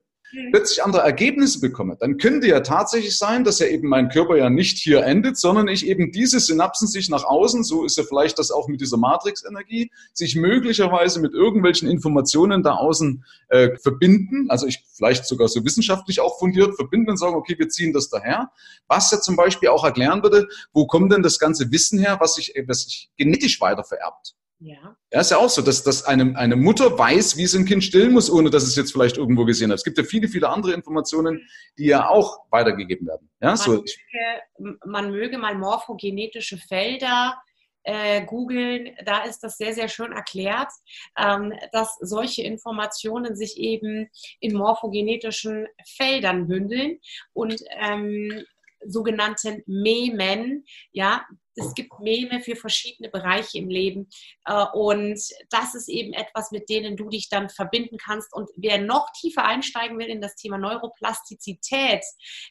Plötzlich 0.51 0.83
andere 0.83 1.01
Ergebnisse 1.01 1.59
bekomme, 1.59 1.97
dann 1.99 2.17
könnte 2.17 2.47
ja 2.47 2.59
tatsächlich 2.59 3.17
sein, 3.17 3.43
dass 3.43 3.59
ja 3.59 3.67
eben 3.67 3.87
mein 3.87 4.09
Körper 4.09 4.37
ja 4.37 4.49
nicht 4.49 4.77
hier 4.77 5.03
endet, 5.03 5.37
sondern 5.37 5.67
ich 5.67 5.87
eben 5.87 6.11
diese 6.11 6.39
Synapsen 6.39 6.87
sich 6.87 7.09
nach 7.09 7.23
außen, 7.23 7.63
so 7.63 7.85
ist 7.85 7.97
ja 7.97 8.03
vielleicht 8.03 8.39
das 8.39 8.51
auch 8.51 8.67
mit 8.67 8.81
dieser 8.81 8.97
Matrix-Energie, 8.97 9.91
sich 10.13 10.35
möglicherweise 10.35 11.19
mit 11.19 11.33
irgendwelchen 11.33 11.89
Informationen 11.89 12.63
da 12.63 12.75
außen 12.75 13.23
äh, 13.49 13.77
verbinden, 13.77 14.49
also 14.49 14.67
ich 14.67 14.83
vielleicht 14.93 15.25
sogar 15.25 15.47
so 15.47 15.63
wissenschaftlich 15.63 16.19
auch 16.19 16.39
fundiert 16.39 16.75
verbinden 16.75 17.11
und 17.11 17.17
sagen, 17.17 17.35
okay, 17.35 17.55
wir 17.57 17.69
ziehen 17.69 17.93
das 17.93 18.09
daher. 18.09 18.51
Was 18.87 19.11
ja 19.11 19.19
zum 19.19 19.35
Beispiel 19.35 19.69
auch 19.69 19.83
erklären 19.83 20.23
würde, 20.23 20.47
wo 20.73 20.87
kommt 20.87 21.11
denn 21.11 21.23
das 21.23 21.39
ganze 21.39 21.71
Wissen 21.71 21.99
her, 21.99 22.17
was 22.19 22.35
sich, 22.35 22.53
was 22.67 22.83
sich 22.83 23.09
genetisch 23.17 23.61
weiter 23.61 23.83
vererbt? 23.83 24.35
Ja. 24.59 24.97
Ja, 25.13 25.21
ist 25.21 25.31
ja 25.31 25.37
auch 25.37 25.49
so, 25.49 25.61
dass, 25.61 25.83
dass 25.83 26.03
eine, 26.03 26.35
eine 26.35 26.55
Mutter 26.55 26.97
weiß, 26.97 27.37
wie 27.37 27.45
sie 27.45 27.59
ein 27.59 27.65
Kind 27.65 27.83
stillen 27.83 28.11
muss, 28.11 28.29
ohne 28.29 28.49
dass 28.49 28.63
es 28.63 28.75
jetzt 28.75 28.91
vielleicht 28.91 29.17
irgendwo 29.17 29.45
gesehen 29.45 29.69
hat. 29.69 29.77
Es 29.77 29.83
gibt 29.83 29.97
ja 29.97 30.03
viele, 30.03 30.27
viele 30.27 30.49
andere 30.49 30.73
Informationen, 30.73 31.47
die 31.77 31.85
ja 31.85 32.09
auch 32.09 32.39
weitergegeben 32.49 33.07
werden. 33.07 33.29
Ja, 33.39 33.49
man, 33.49 33.57
so. 33.57 33.71
möge, 33.71 34.77
man 34.85 35.11
möge 35.11 35.37
mal 35.37 35.55
morphogenetische 35.55 36.57
Felder 36.57 37.39
äh, 37.83 38.25
googeln, 38.25 38.95
da 39.05 39.23
ist 39.23 39.39
das 39.43 39.57
sehr, 39.57 39.73
sehr 39.73 39.87
schön 39.87 40.11
erklärt, 40.11 40.69
ähm, 41.17 41.53
dass 41.71 41.95
solche 42.01 42.43
Informationen 42.43 43.35
sich 43.35 43.57
eben 43.57 44.09
in 44.41 44.57
morphogenetischen 44.57 45.67
Feldern 45.95 46.47
bündeln 46.47 46.99
und 47.31 47.63
ähm, 47.79 48.43
sogenannten 48.85 49.63
Memen, 49.67 50.65
ja, 50.91 51.25
es 51.57 51.73
gibt 51.73 51.99
Meme 51.99 52.41
für 52.41 52.55
verschiedene 52.55 53.09
Bereiche 53.09 53.57
im 53.57 53.69
Leben. 53.69 54.09
Äh, 54.45 54.65
und 54.73 55.19
das 55.49 55.75
ist 55.75 55.89
eben 55.89 56.13
etwas, 56.13 56.51
mit 56.51 56.69
denen 56.69 56.95
du 56.95 57.09
dich 57.09 57.29
dann 57.29 57.49
verbinden 57.49 57.97
kannst. 57.97 58.33
Und 58.33 58.49
wer 58.55 58.77
noch 58.79 59.11
tiefer 59.11 59.43
einsteigen 59.43 59.97
will 59.97 60.07
in 60.07 60.21
das 60.21 60.35
Thema 60.35 60.57
Neuroplastizität, 60.57 62.03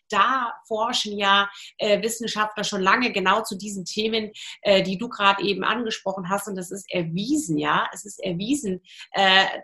da 0.09 0.53
forschen 0.67 1.17
ja 1.17 1.49
äh, 1.79 2.03
Wissenschaftler 2.03 2.65
schon 2.65 2.83
lange 2.83 3.13
genau 3.13 3.43
zu 3.43 3.57
diesen 3.57 3.85
Themen, 3.85 4.33
äh, 4.63 4.83
die 4.83 4.99
du 4.99 5.09
gerade 5.09 5.43
eben 5.43 5.65
angesprochen 5.65 6.29
hast. 6.29 6.49
Und 6.49 6.57
das 6.57 6.71
ist 6.71 6.93
erwiesen, 6.93 7.59
ja. 7.59 7.89
Es 7.93 8.05
ist 8.05 8.23
erwiesen, 8.23 8.83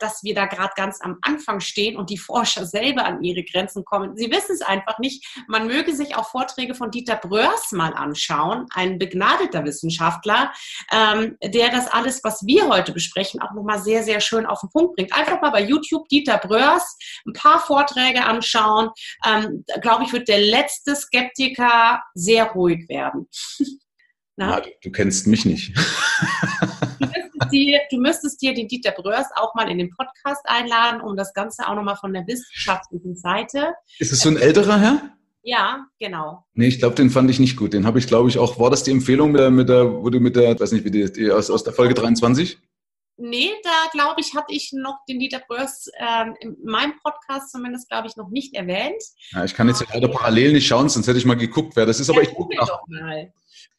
dass 0.00 0.22
wir 0.22 0.35
da 0.35 0.46
gerade 0.46 0.72
ganz 0.76 1.00
am 1.02 1.18
Anfang 1.22 1.61
stehen 1.61 1.96
und 1.96 2.11
die 2.11 2.18
Forscher 2.18 2.66
selber 2.66 3.05
an 3.05 3.22
ihre 3.22 3.42
Grenzen 3.42 3.85
kommen. 3.85 4.16
Sie 4.16 4.31
wissen 4.31 4.52
es 4.52 4.62
einfach 4.62 4.98
nicht. 4.98 5.26
Man 5.48 5.66
möge 5.66 5.94
sich 5.94 6.16
auch 6.16 6.28
Vorträge 6.28 6.74
von 6.74 6.90
Dieter 6.90 7.16
Bröers 7.16 7.72
mal 7.72 7.92
anschauen, 7.94 8.66
ein 8.74 8.98
begnadeter 8.98 9.32
begnadeter 9.33 9.64
Wissenschaftler, 9.64 10.53
ähm, 10.90 11.37
der 11.42 11.71
das 11.71 11.88
alles, 11.88 12.23
was 12.23 12.45
wir 12.47 12.68
heute 12.68 12.92
besprechen, 12.92 13.40
auch 13.40 13.53
nochmal 13.53 13.81
sehr, 13.81 14.03
sehr 14.03 14.21
schön 14.21 14.47
auf 14.47 14.61
den 14.61 14.71
Punkt 14.71 14.97
bringt. 14.97 15.12
Einfach 15.12 15.40
mal 15.40 15.51
bei 15.51 15.62
YouTube 15.62 16.09
Dieter 16.09 16.38
Bröers 16.38 16.97
ein 17.27 17.33
paar 17.33 17.61
Vorträge 17.61 18.25
anschauen. 18.25 18.90
Ähm, 19.27 19.64
Glaube 19.81 20.05
ich, 20.05 20.12
wird 20.12 20.29
der 20.29 20.40
letzte 20.40 20.95
Skeptiker 20.97 22.03
sehr 22.14 22.51
ruhig 22.53 22.88
werden. 22.88 23.29
Na? 24.37 24.59
Ja, 24.59 24.64
du 24.83 24.90
kennst 24.90 25.27
mich 25.27 25.45
nicht. 25.45 25.77
du, 25.77 27.07
müsstest 27.07 27.53
dir, 27.53 27.81
du 27.90 27.99
müsstest 27.99 28.42
dir 28.42 28.55
den 28.55 28.66
Dieter 28.66 28.92
Bröers 28.92 29.27
auch 29.37 29.55
mal 29.55 29.71
in 29.71 29.79
den 29.79 29.90
Podcast 29.90 30.40
einladen, 30.45 31.03
um 31.03 31.16
das 31.16 31.35
Ganze 31.35 31.68
auch 31.68 31.75
nochmal 31.75 31.97
von 31.97 32.14
der 32.14 32.27
wissenschaftlichen 32.27 33.14
Seite. 33.14 33.75
Ist 33.99 34.12
es 34.12 34.21
so 34.21 34.31
ein 34.31 34.38
älterer 34.38 34.81
Herr? 34.81 35.16
Ja, 35.42 35.87
genau. 35.98 36.44
Nee, 36.55 36.68
ich 36.68 36.78
glaube, 36.78 36.94
den 36.94 37.11
fand 37.11 37.28
ich 37.31 37.40
nicht 37.40 37.57
gut. 37.57 37.72
Den 37.72 37.85
habe 37.85 37.98
ich, 37.98 38.07
glaube 38.07 38.28
ich, 38.28 38.38
auch, 38.38 38.59
war 38.61 38.70
das 38.70 38.85
die 38.85 38.92
Empfehlung 38.92 39.33
mit 39.33 39.40
der, 39.40 39.50
mit 39.50 39.68
der, 39.68 39.92
wo 39.92 40.09
du 40.09 40.20
mit 40.20 40.37
der, 40.37 40.59
weiß 40.59 40.72
nicht, 40.72 40.85
wie 40.85 40.90
die, 40.90 41.12
die 41.12 41.31
aus, 41.31 41.50
aus 41.50 41.64
der 41.64 41.72
Folge 41.72 41.94
23? 41.94 42.59
Nee, 43.18 43.50
da 43.62 43.70
glaube 43.92 44.20
ich, 44.20 44.35
hatte 44.35 44.55
ich 44.55 44.72
noch 44.72 44.98
den 45.09 45.18
Dieter 45.18 45.40
Bröers 45.46 45.88
ähm, 45.98 46.35
in 46.40 46.57
meinem 46.64 46.94
Podcast 47.02 47.50
zumindest, 47.52 47.88
glaube 47.88 48.09
ich, 48.09 48.16
noch 48.16 48.31
nicht 48.31 48.55
erwähnt. 48.55 49.02
Ja, 49.33 49.44
ich 49.44 49.55
kann 49.55 49.68
jetzt 49.68 49.85
leider 49.92 50.09
parallel 50.09 50.52
nicht 50.52 50.66
schauen, 50.66 50.88
sonst 50.88 51.07
hätte 51.07 51.18
ich 51.18 51.24
mal 51.24 51.37
geguckt, 51.37 51.76
wer 51.76 51.87
das 51.87 52.00
ist, 52.00 52.09
aber 52.09 52.22
ja, 52.22 52.28
ich 52.28 52.35
gucke 52.35 52.57
doch 52.57 52.81
mal. 52.88 53.33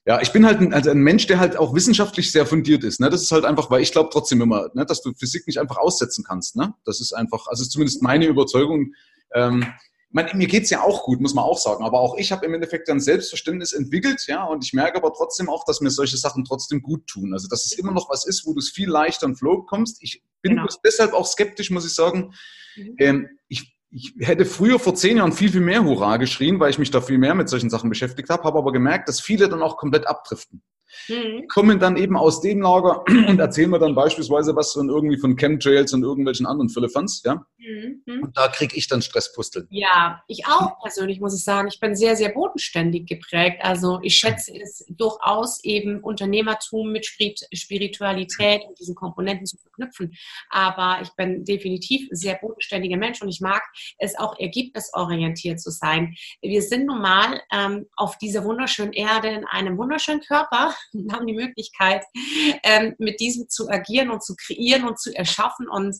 Ja, 0.05 0.21
ich 0.21 0.31
bin 0.33 0.45
halt 0.45 0.59
ein, 0.59 0.73
also 0.73 0.91
ein 0.91 1.01
Mensch, 1.01 1.27
der 1.27 1.39
halt 1.39 1.55
auch 1.55 1.73
wissenschaftlich 1.73 2.31
sehr 2.31 2.45
fundiert 2.45 2.83
ist. 2.83 2.99
Ne? 2.99 3.09
Das 3.09 3.21
ist 3.21 3.31
halt 3.31 3.45
einfach, 3.45 3.71
weil 3.71 3.81
ich 3.81 3.91
glaube 3.93 4.09
trotzdem 4.11 4.41
immer, 4.41 4.69
ne, 4.73 4.85
dass 4.85 5.01
du 5.01 5.13
Physik 5.13 5.47
nicht 5.47 5.59
einfach 5.59 5.77
aussetzen 5.77 6.25
kannst. 6.27 6.57
Ne? 6.57 6.73
Das 6.83 6.99
ist 6.99 7.13
einfach, 7.13 7.47
also 7.47 7.63
ist 7.63 7.71
zumindest 7.71 8.01
meine 8.01 8.25
Überzeugung. 8.25 8.93
Ähm, 9.33 9.65
meine, 10.13 10.33
mir 10.35 10.47
geht's 10.47 10.69
ja 10.69 10.81
auch 10.81 11.03
gut, 11.03 11.19
muss 11.19 11.33
man 11.33 11.43
auch 11.43 11.57
sagen. 11.57 11.83
Aber 11.83 11.99
auch 11.99 12.17
ich 12.17 12.31
habe 12.31 12.45
im 12.45 12.53
Endeffekt 12.53 12.89
ein 12.89 12.99
Selbstverständnis 12.99 13.73
entwickelt, 13.73 14.23
ja, 14.27 14.43
und 14.45 14.63
ich 14.63 14.73
merke 14.73 14.97
aber 14.97 15.11
trotzdem 15.13 15.49
auch, 15.49 15.65
dass 15.65 15.81
mir 15.81 15.89
solche 15.89 16.17
Sachen 16.17 16.45
trotzdem 16.45 16.81
gut 16.81 17.07
tun. 17.07 17.33
Also 17.33 17.47
dass 17.47 17.65
es 17.65 17.71
immer 17.73 17.91
noch 17.91 18.09
was 18.09 18.25
ist, 18.25 18.45
wo 18.45 18.53
du 18.53 18.59
es 18.59 18.69
viel 18.69 18.89
leichter 18.89 19.25
in 19.25 19.35
Flow 19.35 19.57
bekommst. 19.57 19.97
Ich 20.01 20.23
bin 20.41 20.55
genau. 20.55 20.67
deshalb 20.85 21.13
auch 21.13 21.25
skeptisch, 21.25 21.71
muss 21.71 21.85
ich 21.85 21.93
sagen. 21.93 22.33
Mhm. 22.75 22.95
Ähm, 22.99 23.29
ich, 23.47 23.75
ich 23.89 24.13
hätte 24.19 24.45
früher 24.45 24.79
vor 24.79 24.95
zehn 24.95 25.17
Jahren 25.17 25.33
viel, 25.33 25.51
viel 25.51 25.61
mehr 25.61 25.83
Hurra 25.83 26.17
geschrien, 26.17 26.59
weil 26.59 26.69
ich 26.69 26.79
mich 26.79 26.91
da 26.91 27.01
viel 27.01 27.17
mehr 27.17 27.35
mit 27.35 27.49
solchen 27.49 27.69
Sachen 27.69 27.89
beschäftigt 27.89 28.29
habe, 28.29 28.43
habe 28.43 28.57
aber 28.57 28.71
gemerkt, 28.71 29.09
dass 29.09 29.19
viele 29.19 29.49
dann 29.49 29.61
auch 29.61 29.77
komplett 29.77 30.07
abdriften. 30.07 30.61
Mhm. 31.07 31.47
Kommen 31.47 31.79
dann 31.79 31.97
eben 31.97 32.17
aus 32.17 32.41
dem 32.41 32.61
Lager 32.61 33.03
und 33.27 33.39
erzählen 33.39 33.69
mir 33.69 33.79
dann 33.79 33.95
beispielsweise 33.95 34.55
was 34.55 34.73
von 34.73 34.89
irgendwie 34.89 35.17
von 35.17 35.35
Chemtrails 35.35 35.93
und 35.93 36.03
irgendwelchen 36.03 36.45
anderen 36.45 36.69
Philippans, 36.69 37.21
ja. 37.25 37.45
Mhm. 37.57 38.01
Und 38.23 38.37
da 38.37 38.47
kriege 38.49 38.75
ich 38.75 38.87
dann 38.87 39.01
Stresspusteln. 39.01 39.67
Ja, 39.69 40.21
ich 40.27 40.45
auch 40.47 40.79
persönlich 40.81 41.19
muss 41.19 41.35
ich 41.35 41.43
sagen, 41.43 41.67
ich 41.67 41.79
bin 41.79 41.95
sehr, 41.95 42.15
sehr 42.15 42.29
bodenständig 42.29 43.07
geprägt. 43.07 43.59
Also 43.61 43.99
ich 44.01 44.15
schätze 44.15 44.53
es 44.61 44.85
durchaus 44.89 45.63
eben 45.63 46.01
Unternehmertum 46.01 46.91
mit 46.91 47.05
Spiritualität 47.05 48.63
und 48.67 48.79
diesen 48.79 48.95
Komponenten 48.95 49.45
zu 49.45 49.57
verknüpfen. 49.57 50.13
Aber 50.49 50.99
ich 51.01 51.09
bin 51.15 51.45
definitiv 51.45 52.09
ein 52.11 52.15
sehr 52.15 52.35
bodenständiger 52.35 52.97
Mensch 52.97 53.21
und 53.21 53.29
ich 53.29 53.41
mag 53.41 53.63
es 53.97 54.17
auch 54.17 54.37
ergebnisorientiert 54.39 55.59
zu 55.59 55.71
sein. 55.71 56.15
Wir 56.41 56.61
sind 56.61 56.85
nun 56.85 57.01
mal 57.01 57.41
ähm, 57.51 57.87
auf 57.95 58.17
dieser 58.17 58.43
wunderschönen 58.43 58.93
Erde 58.93 59.29
in 59.29 59.45
einem 59.45 59.77
wunderschönen 59.77 60.21
Körper 60.21 60.73
und 60.93 61.13
haben 61.13 61.27
die 61.27 61.33
Möglichkeit, 61.33 62.03
ähm, 62.63 62.95
mit 62.97 63.19
diesem 63.19 63.49
zu 63.49 63.69
agieren 63.69 64.09
und 64.09 64.23
zu 64.23 64.35
kreieren 64.35 64.87
und 64.87 64.99
zu 64.99 65.15
erschaffen 65.15 65.67
und 65.67 65.97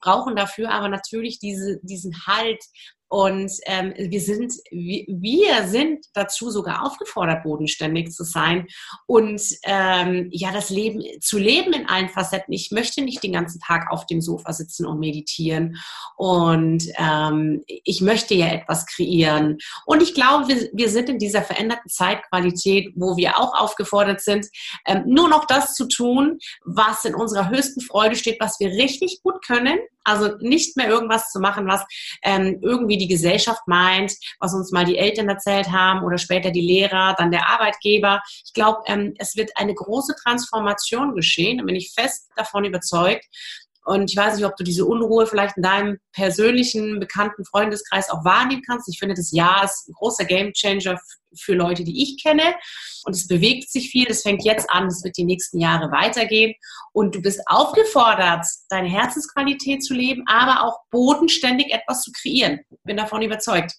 brauchen 0.00 0.36
dafür 0.36 0.70
aber 0.70 0.88
natürlich 0.88 1.38
diese, 1.38 1.78
diesen 1.82 2.26
Halt 2.26 2.62
und 3.08 3.52
ähm, 3.66 3.94
wir 3.96 4.20
sind, 4.20 4.52
wir 4.70 5.68
sind 5.68 6.06
dazu 6.14 6.50
sogar 6.50 6.84
aufgefordert, 6.84 7.44
bodenständig 7.44 8.10
zu 8.10 8.24
sein 8.24 8.66
und 9.06 9.40
ähm, 9.64 10.28
ja, 10.32 10.52
das 10.52 10.70
Leben 10.70 11.02
zu 11.20 11.38
leben 11.38 11.72
in 11.72 11.88
allen 11.88 12.08
Facetten. 12.08 12.52
Ich 12.52 12.70
möchte 12.72 13.02
nicht 13.02 13.22
den 13.22 13.32
ganzen 13.32 13.60
Tag 13.60 13.92
auf 13.92 14.06
dem 14.06 14.20
Sofa 14.20 14.52
sitzen 14.52 14.86
und 14.86 14.98
meditieren 14.98 15.76
und 16.16 16.84
ähm, 16.98 17.62
ich 17.66 18.00
möchte 18.00 18.34
ja 18.34 18.48
etwas 18.48 18.86
kreieren. 18.86 19.58
Und 19.84 20.02
ich 20.02 20.14
glaube, 20.14 20.48
wir, 20.48 20.68
wir 20.72 20.88
sind 20.88 21.08
in 21.08 21.18
dieser 21.18 21.42
veränderten 21.42 21.90
Zeitqualität, 21.90 22.92
wo 22.96 23.16
wir 23.16 23.38
auch 23.38 23.54
aufgefordert 23.54 24.20
sind, 24.20 24.46
ähm, 24.84 25.04
nur 25.06 25.28
noch 25.28 25.44
das 25.44 25.74
zu 25.74 25.86
tun, 25.86 26.38
was 26.64 27.04
in 27.04 27.14
unserer 27.14 27.50
höchsten 27.50 27.80
Freude 27.80 28.16
steht, 28.16 28.40
was 28.40 28.58
wir 28.58 28.68
richtig 28.68 29.20
gut 29.22 29.44
können 29.46 29.78
also 30.06 30.36
nicht 30.38 30.76
mehr 30.76 30.88
irgendwas 30.88 31.30
zu 31.30 31.40
machen, 31.40 31.66
was 31.66 31.84
ähm, 32.22 32.58
irgendwie 32.62 32.96
die 32.96 33.08
Gesellschaft 33.08 33.62
meint, 33.66 34.12
was 34.40 34.54
uns 34.54 34.72
mal 34.72 34.84
die 34.84 34.98
Eltern 34.98 35.28
erzählt 35.28 35.70
haben 35.70 36.04
oder 36.04 36.18
später 36.18 36.50
die 36.50 36.60
Lehrer, 36.60 37.14
dann 37.18 37.30
der 37.30 37.48
Arbeitgeber. 37.48 38.22
Ich 38.44 38.52
glaube, 38.52 38.82
ähm, 38.86 39.14
es 39.18 39.36
wird 39.36 39.50
eine 39.56 39.74
große 39.74 40.14
Transformation 40.22 41.14
geschehen. 41.14 41.58
Da 41.58 41.64
bin 41.64 41.76
ich 41.76 41.92
fest 41.94 42.30
davon 42.36 42.64
überzeugt. 42.64 43.26
Und 43.86 44.10
ich 44.10 44.16
weiß 44.16 44.34
nicht, 44.34 44.44
ob 44.44 44.56
du 44.56 44.64
diese 44.64 44.84
Unruhe 44.84 45.28
vielleicht 45.28 45.56
in 45.56 45.62
deinem 45.62 45.98
persönlichen, 46.12 46.98
bekannten 46.98 47.44
Freundeskreis 47.44 48.10
auch 48.10 48.24
wahrnehmen 48.24 48.62
kannst. 48.66 48.88
Ich 48.88 48.98
finde, 48.98 49.14
das 49.14 49.30
Jahr 49.30 49.62
ist 49.64 49.88
ein 49.88 49.92
großer 49.92 50.24
Gamechanger 50.24 50.98
für 51.38 51.54
Leute, 51.54 51.84
die 51.84 52.02
ich 52.02 52.20
kenne. 52.20 52.56
Und 53.04 53.14
es 53.14 53.28
bewegt 53.28 53.70
sich 53.70 53.90
viel. 53.90 54.06
Es 54.08 54.22
fängt 54.22 54.44
jetzt 54.44 54.68
an. 54.70 54.88
Es 54.88 55.04
wird 55.04 55.16
die 55.16 55.24
nächsten 55.24 55.60
Jahre 55.60 55.92
weitergehen. 55.92 56.54
Und 56.92 57.14
du 57.14 57.22
bist 57.22 57.40
aufgefordert, 57.46 58.44
deine 58.70 58.88
Herzensqualität 58.88 59.84
zu 59.84 59.94
leben, 59.94 60.24
aber 60.26 60.64
auch 60.64 60.80
bodenständig 60.90 61.72
etwas 61.72 62.02
zu 62.02 62.10
kreieren. 62.10 62.60
Bin 62.82 62.96
davon 62.96 63.22
überzeugt. 63.22 63.72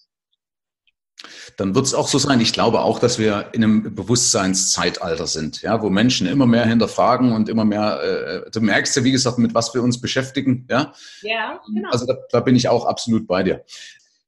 Dann 1.56 1.74
wird 1.74 1.86
es 1.86 1.94
auch 1.94 2.08
so 2.08 2.18
sein. 2.18 2.40
Ich 2.40 2.52
glaube 2.52 2.80
auch, 2.80 2.98
dass 2.98 3.18
wir 3.18 3.48
in 3.52 3.64
einem 3.64 3.94
Bewusstseinszeitalter 3.94 5.26
sind, 5.26 5.62
ja, 5.62 5.82
wo 5.82 5.90
Menschen 5.90 6.26
immer 6.26 6.46
mehr 6.46 6.64
hinterfragen 6.64 7.32
und 7.32 7.48
immer 7.48 7.64
mehr, 7.64 8.44
äh, 8.46 8.50
du 8.50 8.60
merkst 8.60 8.96
ja, 8.96 9.04
wie 9.04 9.12
gesagt, 9.12 9.38
mit 9.38 9.54
was 9.54 9.74
wir 9.74 9.82
uns 9.82 10.00
beschäftigen, 10.00 10.66
ja. 10.70 10.92
Ja, 11.22 11.60
genau. 11.66 11.90
Also 11.90 12.06
da, 12.06 12.16
da 12.30 12.40
bin 12.40 12.54
ich 12.54 12.68
auch 12.68 12.86
absolut 12.86 13.26
bei 13.26 13.42
dir. 13.42 13.64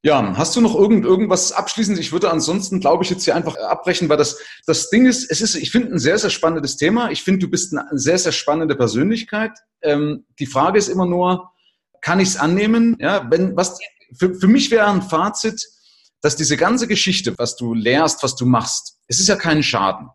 Ja, 0.03 0.35
hast 0.37 0.57
du 0.57 0.63
noch 0.63 0.75
irgend, 0.75 1.05
irgendwas 1.05 1.53
abschließend? 1.53 1.99
Ich 1.99 2.11
würde 2.11 2.31
ansonsten, 2.31 2.81
glaube 2.81 3.05
ich, 3.05 3.11
jetzt 3.11 3.25
hier 3.25 3.37
einfach 3.37 3.57
abbrechen, 3.57 4.09
weil 4.09 4.17
das, 4.17 4.39
das 4.67 4.89
Ding 4.89 5.07
ist, 5.07 5.31
es 5.31 5.43
ist, 5.43 5.55
ich 5.57 5.71
finde, 5.71 5.93
ein 5.93 5.99
sehr, 5.99 6.19
sehr 6.19 6.31
spannendes 6.31 6.79
Thema. 6.79 7.11
Ich 7.11 7.23
finde, 7.23 7.41
du 7.41 7.51
bist 7.51 7.77
eine 7.77 7.87
sehr, 7.99 8.19
sehr 8.19 8.33
spannende 8.33 8.75
Persönlichkeit. 8.77 9.53
Ähm, 9.83 10.25
die 10.39 10.47
Frage 10.47 10.79
ist 10.79 10.89
immer 10.89 11.05
nur, 11.05 11.51
kann 12.01 12.19
ich 12.19 12.31
es 12.31 12.37
annehmen? 12.39 12.97
Ja, 12.99 13.27
wenn, 13.31 13.55
was, 13.57 13.79
für, 14.19 14.35
für 14.35 14.49
mich 14.49 14.71
wäre 14.71 14.87
ein 14.87 15.03
Fazit, 15.03 15.69
dass 16.21 16.37
diese 16.37 16.57
ganze 16.57 16.87
Geschichte, 16.87 17.35
was 17.39 17.57
du 17.57 17.75
lehrst, 17.75 18.23
was 18.23 18.37
du 18.37 18.47
machst, 18.47 18.99
es 19.09 19.21
ist 19.21 19.29
ja 19.29 19.37
kein 19.37 19.63
Schaden. 19.63 20.09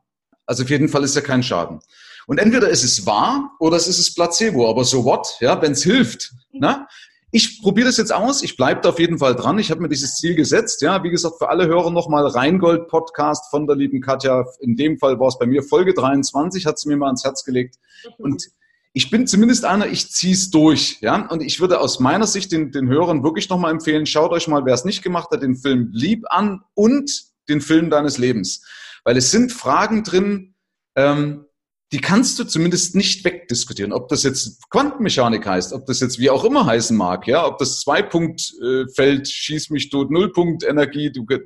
Also 0.45 0.63
auf 0.63 0.69
jeden 0.69 0.89
Fall 0.89 1.03
ist 1.03 1.15
ja 1.15 1.21
kein 1.21 1.43
Schaden. 1.43 1.79
Und 2.27 2.39
entweder 2.39 2.69
ist 2.69 2.83
es 2.83 3.05
wahr 3.05 3.51
oder 3.59 3.77
es 3.77 3.87
ist 3.87 3.99
es 3.99 4.13
Placebo. 4.13 4.69
Aber 4.69 4.83
so 4.83 5.03
what? 5.03 5.27
Ja, 5.39 5.61
wenn 5.61 5.73
es 5.73 5.83
hilft. 5.83 6.33
Ne? 6.51 6.87
Ich 7.31 7.61
probiere 7.61 7.87
das 7.87 7.97
jetzt 7.97 8.13
aus. 8.13 8.43
Ich 8.43 8.55
bleibe 8.55 8.81
da 8.81 8.89
auf 8.89 8.99
jeden 8.99 9.19
Fall 9.19 9.35
dran. 9.35 9.59
Ich 9.59 9.69
habe 9.69 9.81
mir 9.81 9.89
dieses 9.89 10.15
Ziel 10.15 10.35
gesetzt. 10.35 10.81
Ja, 10.81 11.03
wie 11.03 11.09
gesagt, 11.09 11.35
für 11.37 11.49
alle 11.49 11.67
Hörer 11.67 11.91
nochmal 11.91 12.25
Rheingold 12.25 12.87
Podcast 12.87 13.49
von 13.49 13.67
der 13.67 13.75
lieben 13.75 14.01
Katja. 14.01 14.45
In 14.61 14.75
dem 14.75 14.97
Fall 14.97 15.19
war 15.19 15.27
es 15.27 15.37
bei 15.37 15.45
mir 15.45 15.61
Folge 15.61 15.93
23, 15.93 16.65
hat 16.65 16.79
sie 16.79 16.87
mir 16.87 16.97
mal 16.97 17.07
ans 17.07 17.23
Herz 17.23 17.43
gelegt. 17.43 17.75
Und 18.17 18.47
ich 18.95 19.09
bin 19.09 19.27
zumindest 19.27 19.65
einer, 19.65 19.87
ich 19.87 20.09
ziehe 20.09 20.33
es 20.33 20.51
durch. 20.51 20.99
Ja? 21.01 21.27
Und 21.27 21.41
ich 21.41 21.59
würde 21.59 21.81
aus 21.81 21.99
meiner 21.99 22.25
Sicht 22.25 22.53
den, 22.53 22.71
den 22.71 22.87
Hörern 22.87 23.23
wirklich 23.23 23.49
nochmal 23.49 23.71
empfehlen, 23.71 24.05
schaut 24.05 24.31
euch 24.31 24.47
mal, 24.47 24.65
wer 24.65 24.73
es 24.73 24.85
nicht 24.85 25.03
gemacht 25.03 25.31
hat, 25.31 25.43
den 25.43 25.57
Film 25.57 25.89
Lieb 25.91 26.23
an 26.29 26.61
und 26.75 27.11
den 27.49 27.59
Film 27.59 27.89
deines 27.89 28.17
Lebens. 28.17 28.65
Weil 29.03 29.17
es 29.17 29.31
sind 29.31 29.51
Fragen 29.51 30.05
drin, 30.05 30.55
ähm, 30.95 31.45
die 31.91 31.99
kannst 31.99 32.39
du 32.39 32.45
zumindest 32.45 32.95
nicht 32.95 33.25
wegdiskutieren. 33.25 33.91
Ob 33.91 34.07
das 34.07 34.23
jetzt 34.23 34.69
Quantenmechanik 34.69 35.45
heißt, 35.45 35.73
ob 35.73 35.85
das 35.87 35.99
jetzt 35.99 36.17
wie 36.17 36.29
auch 36.29 36.45
immer 36.45 36.65
heißen 36.65 36.95
mag, 36.95 37.27
ja, 37.27 37.45
ob 37.45 37.57
das 37.57 37.81
Zwei-Punkt-Feld, 37.81 39.27
schieß 39.27 39.71
mich 39.71 39.89
tot, 39.89 40.09
Null-Punkt-Energie, 40.09 41.11
du, 41.11 41.25
du 41.25 41.41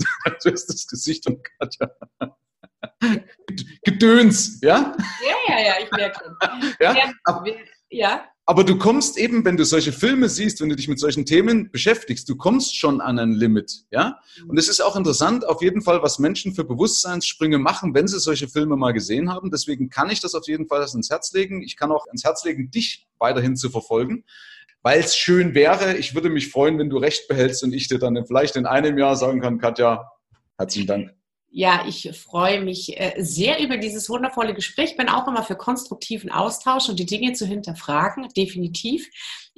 hast 0.52 0.68
das 0.68 0.86
Gesicht 0.86 1.26
und 1.26 1.40
Katja. 1.58 1.90
Gedöns, 3.84 4.60
ja? 4.62 4.96
Ja, 5.22 5.56
ja, 5.56 5.66
ja, 5.66 5.74
ich 5.84 5.92
merke. 5.92 6.36
Ja, 6.80 7.12
aber, 7.24 7.46
ja. 7.90 8.26
Aber 8.46 8.64
du 8.64 8.78
kommst 8.78 9.18
eben, 9.18 9.46
wenn 9.46 9.58
du 9.58 9.64
solche 9.64 9.92
Filme 9.92 10.28
siehst, 10.28 10.60
wenn 10.60 10.70
du 10.70 10.76
dich 10.76 10.88
mit 10.88 11.00
solchen 11.00 11.26
Themen 11.26 11.72
beschäftigst, 11.72 12.28
du 12.28 12.36
kommst 12.36 12.78
schon 12.78 13.00
an 13.00 13.20
ein 13.20 13.34
Limit, 13.34 13.84
ja? 13.92 14.20
Und 14.48 14.58
es 14.58 14.68
ist 14.68 14.82
auch 14.82 14.96
interessant, 14.96 15.46
auf 15.46 15.62
jeden 15.62 15.82
Fall, 15.82 16.02
was 16.02 16.18
Menschen 16.20 16.56
für 16.56 16.64
Bewusstseinssprünge 16.64 17.60
machen, 17.60 17.94
wenn 17.94 18.08
sie 18.08 18.20
solche 18.20 18.48
Filme 18.48 18.76
mal 18.76 18.92
gesehen 18.92 19.32
haben. 19.32 19.52
Deswegen 19.52 19.90
kann 19.90 20.10
ich 20.10 20.20
das 20.20 20.34
auf 20.34 20.48
jeden 20.48 20.68
Fall 20.68 20.86
ins 20.94 21.10
Herz 21.10 21.32
legen. 21.34 21.62
Ich 21.62 21.78
kann 21.78 21.92
auch 21.92 22.08
ins 22.12 22.24
Herz 22.24 22.44
legen, 22.44 22.72
dich 22.72 23.08
weiterhin 23.20 23.56
zu 23.56 23.70
verfolgen 23.70 24.24
weil 24.82 25.00
es 25.02 25.16
schön 25.16 25.56
wäre. 25.56 25.98
Ich 25.98 26.16
würde 26.16 26.30
mich 26.30 26.52
freuen, 26.52 26.80
wenn 26.80 26.90
du 26.90 26.98
recht 26.98 27.28
behältst 27.28 27.64
und 27.64 27.74
ich 27.74 27.88
dir 27.88 28.00
dann 28.00 28.26
vielleicht 28.26 28.56
in 28.56 28.66
einem 28.66 28.98
Jahr 28.98 29.16
sagen 29.16 29.42
kann, 29.42 29.60
Katja, 29.60 30.10
herzlichen 30.58 30.88
Dank. 30.88 31.19
Ja, 31.52 31.84
ich 31.88 32.12
freue 32.16 32.62
mich 32.62 33.00
äh, 33.00 33.16
sehr 33.18 33.60
über 33.60 33.78
dieses 33.78 34.08
wundervolle 34.08 34.54
Gespräch. 34.54 34.96
Bin 34.96 35.10
auch 35.10 35.28
immer 35.28 35.44
für 35.44 35.56
konstruktiven 35.56 36.32
Austausch 36.32 36.90
und 36.90 37.00
die 37.00 37.08
Dinge 37.08 37.34
zu 37.34 37.48
hinterfragen, 37.48 38.28
definitiv. 38.38 39.10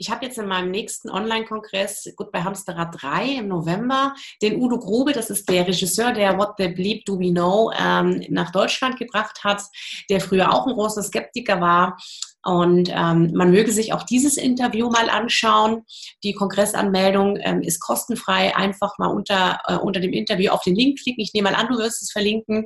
Ich 0.01 0.09
habe 0.09 0.25
jetzt 0.25 0.39
in 0.39 0.47
meinem 0.47 0.71
nächsten 0.71 1.11
Online-Kongress, 1.11 2.13
gut 2.15 2.31
bei 2.31 2.41
Hamsterrad 2.41 3.03
3 3.03 3.35
im 3.37 3.49
November, 3.49 4.15
den 4.41 4.59
Udo 4.59 4.79
Grube, 4.79 5.13
das 5.13 5.29
ist 5.29 5.47
der 5.47 5.67
Regisseur, 5.67 6.11
der 6.11 6.39
What 6.39 6.55
the 6.57 6.69
Bleep 6.69 7.05
Do 7.05 7.19
We 7.19 7.29
Know 7.29 7.71
ähm, 7.79 8.25
nach 8.29 8.51
Deutschland 8.51 8.97
gebracht 8.97 9.43
hat, 9.43 9.61
der 10.09 10.19
früher 10.19 10.51
auch 10.51 10.65
ein 10.65 10.73
großer 10.73 11.03
Skeptiker 11.03 11.61
war 11.61 11.97
und 12.43 12.89
ähm, 12.89 13.31
man 13.33 13.51
möge 13.51 13.71
sich 13.71 13.93
auch 13.93 14.03
dieses 14.03 14.37
Interview 14.37 14.89
mal 14.89 15.09
anschauen. 15.09 15.85
Die 16.23 16.33
Kongressanmeldung 16.33 17.37
ähm, 17.39 17.61
ist 17.61 17.79
kostenfrei. 17.79 18.55
Einfach 18.55 18.97
mal 18.97 19.07
unter, 19.07 19.59
äh, 19.67 19.75
unter 19.75 19.99
dem 19.99 20.13
Interview 20.13 20.51
auf 20.51 20.63
den 20.63 20.75
Link 20.75 20.99
klicken. 21.01 21.21
Ich 21.21 21.33
nehme 21.33 21.51
mal 21.51 21.57
an, 21.57 21.67
du 21.67 21.77
wirst 21.77 22.01
es 22.01 22.11
verlinken, 22.11 22.65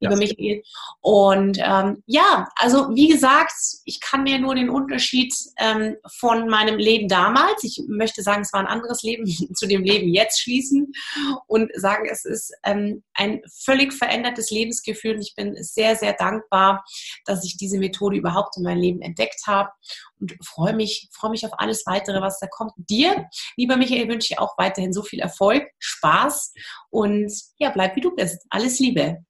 lieber 0.00 0.14
ja. 0.14 0.18
Michael. 0.18 0.62
Und 1.00 1.58
ähm, 1.60 2.02
ja, 2.06 2.48
also 2.56 2.94
wie 2.94 3.08
gesagt, 3.08 3.54
ich 3.84 4.00
kann 4.00 4.22
mir 4.22 4.38
nur 4.38 4.54
den 4.54 4.70
Unterschied 4.70 5.34
ähm, 5.58 5.96
von 6.18 6.48
meinem 6.48 6.75
Leben 6.78 7.08
damals, 7.08 7.64
ich 7.64 7.82
möchte 7.88 8.22
sagen, 8.22 8.42
es 8.42 8.52
war 8.52 8.60
ein 8.60 8.66
anderes 8.66 9.02
Leben, 9.02 9.26
zu 9.54 9.66
dem 9.66 9.82
Leben 9.82 10.08
jetzt 10.08 10.40
schließen 10.40 10.92
und 11.46 11.70
sagen, 11.74 12.08
es 12.10 12.24
ist 12.24 12.52
ähm, 12.64 13.02
ein 13.14 13.42
völlig 13.64 13.92
verändertes 13.92 14.50
Lebensgefühl. 14.50 15.18
Ich 15.20 15.34
bin 15.34 15.54
sehr, 15.62 15.96
sehr 15.96 16.12
dankbar, 16.12 16.84
dass 17.24 17.44
ich 17.44 17.56
diese 17.56 17.78
Methode 17.78 18.16
überhaupt 18.16 18.56
in 18.56 18.62
mein 18.62 18.78
Leben 18.78 19.00
entdeckt 19.02 19.46
habe 19.46 19.70
und 20.20 20.34
freue 20.44 20.74
mich, 20.74 21.08
freue 21.12 21.30
mich 21.30 21.44
auf 21.44 21.52
alles 21.58 21.84
weitere, 21.86 22.20
was 22.20 22.38
da 22.38 22.46
kommt. 22.46 22.72
Dir, 22.76 23.26
lieber 23.56 23.76
Michael, 23.76 24.08
wünsche 24.08 24.32
ich 24.32 24.38
auch 24.38 24.56
weiterhin 24.58 24.92
so 24.92 25.02
viel 25.02 25.20
Erfolg, 25.20 25.68
Spaß 25.78 26.52
und 26.90 27.32
ja, 27.58 27.70
bleib 27.70 27.96
wie 27.96 28.00
du 28.00 28.14
bist. 28.14 28.46
Alles 28.50 28.78
Liebe. 28.78 29.24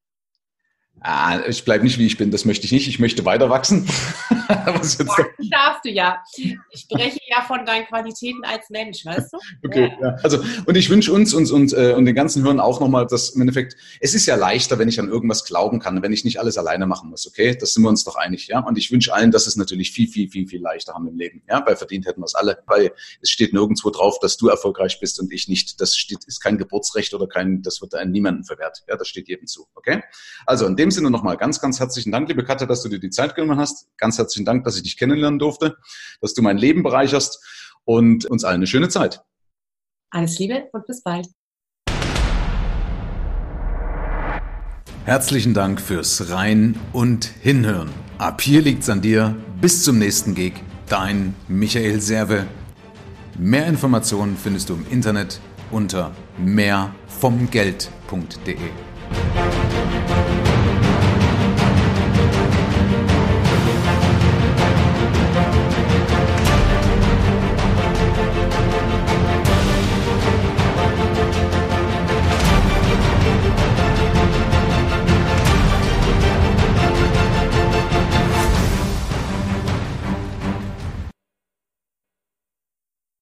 Ah, 1.01 1.41
ich 1.47 1.65
bleibe 1.65 1.85
nicht, 1.85 1.99
wie 1.99 2.07
ich 2.07 2.17
bin. 2.17 2.31
Das 2.31 2.45
möchte 2.45 2.67
ich 2.67 2.73
nicht. 2.73 2.89
Ich 2.89 2.99
möchte 2.99 3.25
weiter 3.25 3.51
wachsen. 3.51 3.87
Was 4.49 4.99
jetzt 4.99 5.09
wachsen 5.09 5.37
darfst 5.51 5.85
du 5.85 5.91
ja. 5.91 6.23
Ich 6.71 6.81
spreche 6.81 7.19
ja 7.29 7.43
von 7.43 7.65
deinen 7.65 7.87
Qualitäten 7.87 8.45
als 8.45 8.69
Mensch, 8.71 9.05
weißt 9.05 9.33
du? 9.33 9.39
Okay, 9.67 9.93
ja. 10.01 10.09
ja. 10.09 10.17
Also, 10.23 10.43
und 10.67 10.77
ich 10.77 10.91
wünsche 10.91 11.13
uns 11.13 11.35
und, 11.35 11.51
und, 11.51 11.73
äh, 11.73 11.93
und 11.93 12.05
den 12.05 12.15
ganzen 12.15 12.43
Hörern 12.43 12.61
auch 12.61 12.81
nochmal, 12.81 13.07
dass 13.07 13.31
im 13.31 13.41
Endeffekt, 13.41 13.77
es 14.01 14.15
ist 14.15 14.27
ja 14.27 14.37
leichter, 14.37 14.79
wenn 14.79 14.89
ich 14.89 15.01
an 15.01 15.09
irgendwas 15.09 15.45
glauben 15.45 15.81
kann, 15.81 16.03
wenn 16.03 16.13
ich 16.13 16.25
nicht 16.25 16.39
alles 16.39 16.59
alleine 16.59 16.87
machen 16.87 17.11
muss, 17.11 17.27
okay? 17.27 17.57
Das 17.59 17.75
sind 17.75 17.83
wir 17.83 17.89
uns 17.89 18.05
doch 18.05 18.17
einig, 18.17 18.47
ja? 18.49 18.61
Und 18.61 18.79
ich 18.79 18.93
wünsche 18.93 19.13
allen, 19.13 19.31
dass 19.31 19.47
es 19.47 19.57
natürlich 19.57 19.91
viel, 19.91 20.09
viel, 20.09 20.29
viel, 20.29 20.47
viel 20.47 20.61
leichter 20.61 20.95
haben 20.95 21.09
im 21.09 21.17
Leben, 21.17 21.43
ja? 21.49 21.65
Weil 21.67 21.77
verdient 21.77 22.07
hätten 22.07 22.21
wir 22.21 22.27
es 22.27 22.35
alle, 22.35 22.59
weil 22.67 22.93
es 23.21 23.31
steht 23.31 23.53
nirgendwo 23.53 23.91
drauf, 23.91 24.19
dass 24.21 24.37
du 24.37 24.49
erfolgreich 24.49 25.01
bist 25.01 25.19
und 25.21 25.33
ich 25.33 25.49
nicht. 25.49 25.81
Das 25.81 25.97
steht, 25.97 26.25
ist 26.27 26.41
kein 26.41 26.59
Geburtsrecht 26.59 27.15
oder 27.15 27.27
kein, 27.27 27.63
das 27.63 27.81
wird 27.81 27.95
einem 27.95 28.13
niemandem 28.13 28.45
verwehrt, 28.45 28.85
ja? 28.89 28.97
Das 28.97 29.09
steht 29.09 29.29
jedem 29.29 29.47
zu, 29.47 29.67
okay? 29.75 30.03
Also, 30.45 30.67
in 30.67 30.77
dem 30.87 30.93
Sinne 30.93 31.11
nochmal 31.11 31.37
ganz, 31.37 31.61
ganz 31.61 31.81
herzlichen 31.81 32.13
Dank, 32.13 32.29
liebe 32.29 32.45
Katja, 32.45 32.65
dass 32.67 32.83
du 32.83 32.89
dir 32.89 33.01
die 33.01 33.11
Zeit 33.11 33.35
genommen 33.35 33.59
hast. 33.59 33.89
Ganz 33.97 34.19
herzlichen 34.19 34.45
Dank, 34.45 34.63
dass 34.65 34.77
ich 34.77 34.85
dich 34.85 34.97
kennenlernen 34.97 35.41
durfte, 35.41 35.77
dass 36.21 36.33
du 36.33 36.43
mein 36.43 36.59
Leben 36.59 36.85
bereicherst 36.85 37.45
und 37.85 38.25
uns 38.27 38.45
allen 38.45 38.57
eine 38.57 38.69
schöne 38.69 38.89
Zeit. 38.89 39.25
Alles 40.11 40.39
Liebe 40.39 40.69
und 40.73 40.87
bis 40.87 41.03
bald. 41.03 41.27
Herzlichen 45.05 45.55
Dank 45.55 45.81
fürs 45.81 46.31
Rein 46.31 46.79
und 46.93 47.25
Hinhören. 47.25 47.91
Ab 48.19 48.41
hier 48.41 48.63
liegt's 48.63 48.89
an 48.89 49.03
dir. 49.03 49.35
Bis 49.61 49.83
zum 49.83 49.99
nächsten 49.99 50.37
Gig. 50.37 50.53
Dein 50.89 51.35
Michael 51.49 52.01
Serve. 52.01 52.47
Mehr 53.37 53.67
Informationen 53.67 54.37
findest 54.37 54.69
du 54.69 54.75
im 54.75 54.87
Internet 54.91 55.41
unter 55.71 56.13
mehrvomgeld.de. 56.39 58.57